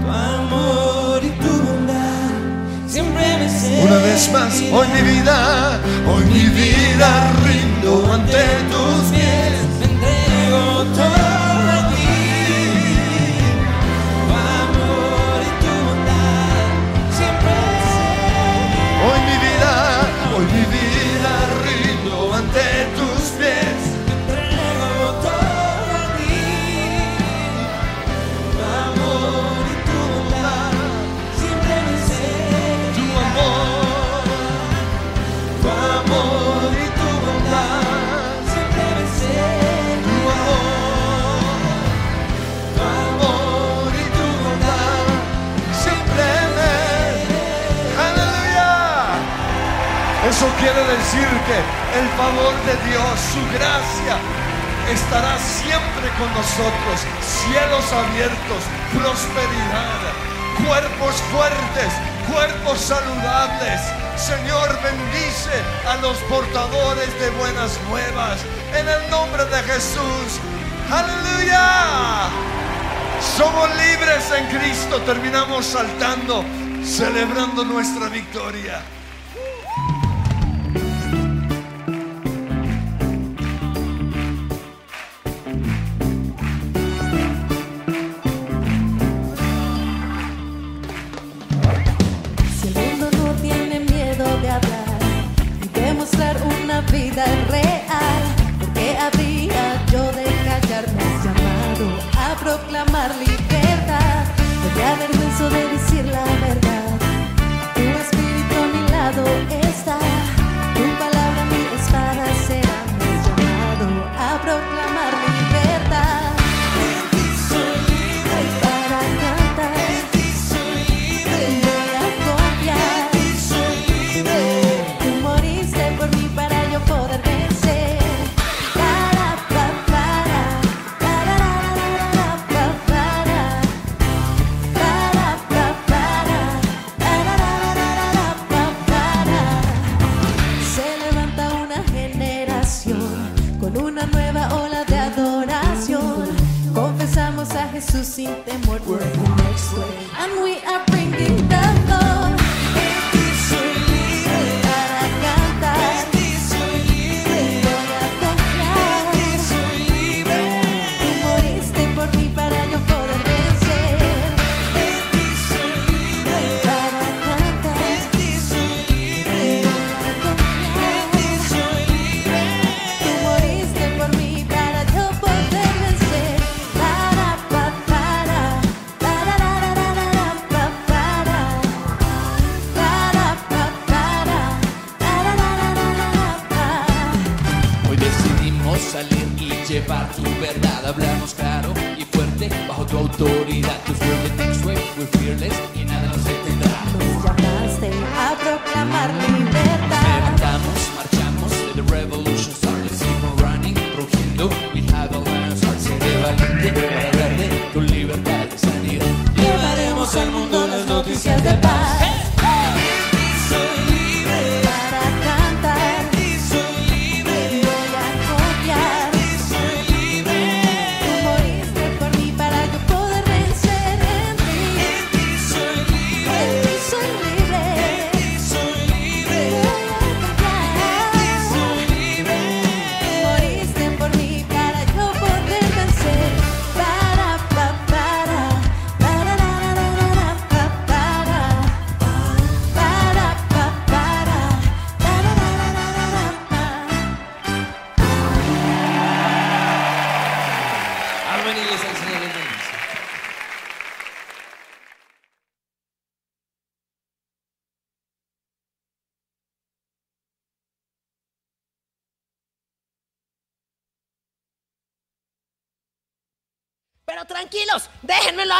Tu 0.00 0.08
amor 0.10 1.22
y 1.22 1.28
tu 1.42 1.52
bondad 1.66 2.88
siempre 2.88 3.36
me 3.38 3.48
seguirán. 3.50 3.88
Una 3.88 3.96
vez 3.98 4.32
más, 4.32 4.54
hoy 4.72 4.88
mi 4.88 5.02
vida, 5.02 5.78
hoy 6.08 6.24
mi 6.24 6.46
vida 6.48 7.32
rindo 7.44 8.10
ante 8.10 8.42
tus 8.72 9.10
pies. 9.12 9.65
Quiere 50.66 50.82
decir 50.98 51.28
que 51.46 51.58
el 52.00 52.08
favor 52.18 52.54
de 52.66 52.74
Dios, 52.90 53.14
su 53.30 53.42
gracia, 53.54 54.18
estará 54.90 55.38
siempre 55.38 56.10
con 56.18 56.26
nosotros. 56.34 57.06
Cielos 57.22 57.86
abiertos, 57.92 58.62
prosperidad, 58.90 60.02
cuerpos 60.66 61.14
fuertes, 61.30 61.90
cuerpos 62.26 62.80
saludables. 62.80 63.80
Señor, 64.16 64.76
bendice 64.82 65.54
a 65.86 65.98
los 66.02 66.18
portadores 66.26 67.14
de 67.20 67.30
buenas 67.38 67.78
nuevas. 67.88 68.40
En 68.74 68.88
el 68.88 69.08
nombre 69.08 69.44
de 69.44 69.62
Jesús. 69.70 70.28
Aleluya. 70.90 72.28
Somos 73.36 73.68
libres 73.76 74.24
en 74.36 74.58
Cristo. 74.58 75.00
Terminamos 75.02 75.64
saltando, 75.64 76.44
celebrando 76.82 77.64
nuestra 77.64 78.08
victoria. 78.08 78.82
reclamar 102.76 103.10
libertad. 103.16 104.24
No 104.62 104.76
me 104.76 104.84
avergüenzo 104.84 105.48
de 105.50 105.68
decir 105.68 106.04
la 106.06 106.24
verdad. 106.24 106.98
Tu 107.74 107.80
espíritu 107.80 108.54
a 108.62 108.66
mi 108.66 108.88
lado 108.90 109.24
está. 109.62 110.25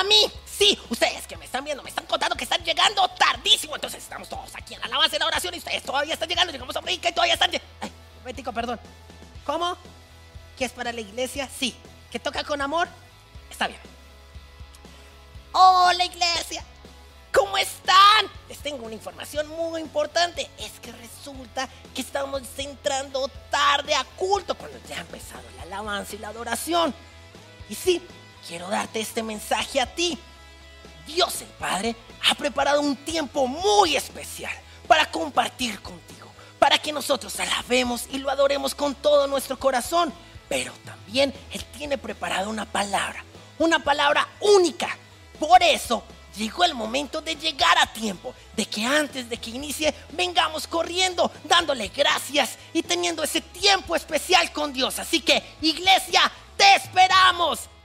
Mommy! 0.09 0.36
Este 29.01 29.23
mensaje 29.23 29.81
a 29.81 29.87
ti. 29.87 30.19
Dios 31.07 31.41
el 31.43 31.49
Padre 31.49 31.95
ha 32.29 32.35
preparado 32.35 32.81
un 32.81 32.97
tiempo 32.97 33.47
muy 33.47 33.97
especial 33.97 34.53
para 34.87 35.11
compartir 35.11 35.81
contigo, 35.81 36.29
para 36.59 36.79
que 36.79 36.93
nosotros 36.93 37.39
alabemos 37.39 38.07
y 38.11 38.19
lo 38.19 38.31
adoremos 38.31 38.75
con 38.75 38.95
todo 38.95 39.27
nuestro 39.27 39.59
corazón. 39.59 40.13
Pero 40.49 40.73
también 40.85 41.33
Él 41.53 41.65
tiene 41.77 41.99
preparada 41.99 42.49
una 42.49 42.65
palabra, 42.65 43.25
una 43.59 43.79
palabra 43.79 44.29
única. 44.41 44.97
Por 45.39 45.63
eso 45.63 46.03
llegó 46.37 46.65
el 46.65 46.75
momento 46.75 47.21
de 47.21 47.35
llegar 47.37 47.79
a 47.79 47.87
tiempo, 47.87 48.35
de 48.55 48.67
que 48.67 48.85
antes 48.85 49.29
de 49.29 49.39
que 49.39 49.51
inicie 49.51 49.95
vengamos 50.13 50.67
corriendo, 50.67 51.31
dándole 51.45 51.89
gracias 51.89 52.59
y 52.73 52.83
teniendo 52.83 53.23
ese 53.23 53.41
tiempo 53.41 53.97
especial 53.97 54.53
con 54.53 54.73
Dios. 54.73 54.99
Así 54.99 55.21
que, 55.21 55.43
iglesia, 55.61 56.31
te 56.57 56.75
esperamos. 56.77 57.69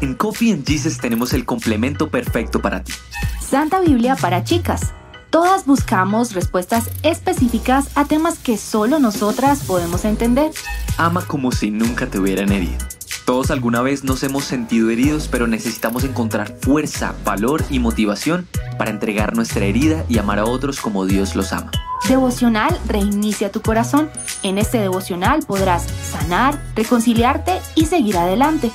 En 0.00 0.14
Coffee 0.14 0.52
and 0.52 0.66
Jesus 0.66 0.98
tenemos 0.98 1.34
el 1.34 1.44
complemento 1.44 2.08
perfecto 2.08 2.60
para 2.60 2.82
ti. 2.82 2.92
Santa 3.40 3.80
Biblia 3.80 4.16
para 4.16 4.44
chicas. 4.44 4.92
Todas 5.28 5.66
buscamos 5.66 6.32
respuestas 6.32 6.90
específicas 7.02 7.90
a 7.94 8.04
temas 8.04 8.38
que 8.38 8.56
solo 8.56 8.98
nosotras 8.98 9.62
podemos 9.64 10.04
entender. 10.04 10.50
Ama 10.96 11.24
como 11.26 11.52
si 11.52 11.70
nunca 11.70 12.06
te 12.06 12.18
hubieran 12.18 12.50
herido. 12.50 12.78
Todos 13.26 13.50
alguna 13.50 13.80
vez 13.80 14.02
nos 14.02 14.22
hemos 14.24 14.44
sentido 14.44 14.90
heridos, 14.90 15.28
pero 15.30 15.46
necesitamos 15.46 16.02
encontrar 16.02 16.56
fuerza, 16.60 17.14
valor 17.24 17.62
y 17.70 17.78
motivación 17.78 18.48
para 18.76 18.90
entregar 18.90 19.36
nuestra 19.36 19.66
herida 19.66 20.04
y 20.08 20.18
amar 20.18 20.40
a 20.40 20.46
otros 20.46 20.80
como 20.80 21.06
Dios 21.06 21.36
los 21.36 21.52
ama. 21.52 21.70
Devocional 22.08 22.76
Reinicia 22.88 23.52
tu 23.52 23.60
corazón. 23.60 24.10
En 24.42 24.58
este 24.58 24.78
devocional 24.78 25.40
podrás 25.46 25.86
sanar, 26.10 26.60
reconciliarte 26.74 27.60
y 27.76 27.86
seguir 27.86 28.16
adelante. 28.16 28.72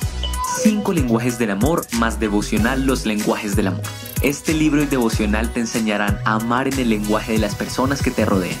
Cinco 0.62 0.92
lenguajes 0.92 1.38
del 1.38 1.50
amor 1.50 1.86
más 1.98 2.18
devocional 2.18 2.86
los 2.86 3.04
lenguajes 3.04 3.56
del 3.56 3.68
amor. 3.68 3.82
Este 4.22 4.54
libro 4.54 4.82
y 4.82 4.86
devocional 4.86 5.52
te 5.52 5.60
enseñarán 5.60 6.18
a 6.24 6.36
amar 6.36 6.66
en 6.68 6.78
el 6.78 6.88
lenguaje 6.88 7.32
de 7.32 7.38
las 7.38 7.54
personas 7.54 8.02
que 8.02 8.10
te 8.10 8.24
rodean. 8.24 8.58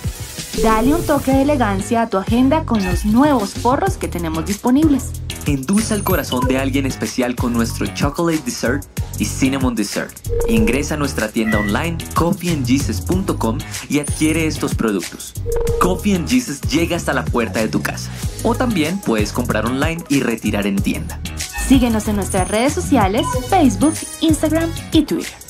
Dale 0.62 0.94
un 0.94 1.04
toque 1.04 1.32
de 1.32 1.42
elegancia 1.42 2.02
a 2.02 2.08
tu 2.08 2.18
agenda 2.18 2.64
con 2.64 2.84
los 2.84 3.04
nuevos 3.06 3.54
forros 3.54 3.96
que 3.96 4.08
tenemos 4.08 4.44
disponibles. 4.44 5.10
Endulza 5.46 5.94
el 5.94 6.02
corazón 6.02 6.46
de 6.48 6.58
alguien 6.58 6.86
especial 6.86 7.36
con 7.36 7.52
nuestro 7.52 7.86
Chocolate 7.86 8.42
Dessert 8.44 8.84
y 9.18 9.24
Cinnamon 9.24 9.76
Dessert. 9.76 10.12
Ingresa 10.48 10.94
a 10.94 10.96
nuestra 10.96 11.28
tienda 11.28 11.60
online 11.60 11.98
coffeeandjesus.com 12.14 13.58
y 13.88 14.00
adquiere 14.00 14.46
estos 14.46 14.74
productos. 14.74 15.34
Coffee 15.80 16.16
and 16.16 16.28
Jesus 16.28 16.60
llega 16.62 16.96
hasta 16.96 17.12
la 17.12 17.24
puerta 17.24 17.60
de 17.60 17.68
tu 17.68 17.80
casa. 17.80 18.10
O 18.42 18.54
también 18.56 18.98
puedes 19.00 19.32
comprar 19.32 19.66
online 19.66 20.02
y 20.08 20.20
retirar 20.20 20.66
en 20.66 20.76
tienda. 20.76 21.20
Síguenos 21.68 22.08
en 22.08 22.16
nuestras 22.16 22.48
redes 22.48 22.72
sociales, 22.72 23.24
Facebook, 23.48 23.94
Instagram 24.20 24.70
y 24.92 25.02
Twitter. 25.02 25.45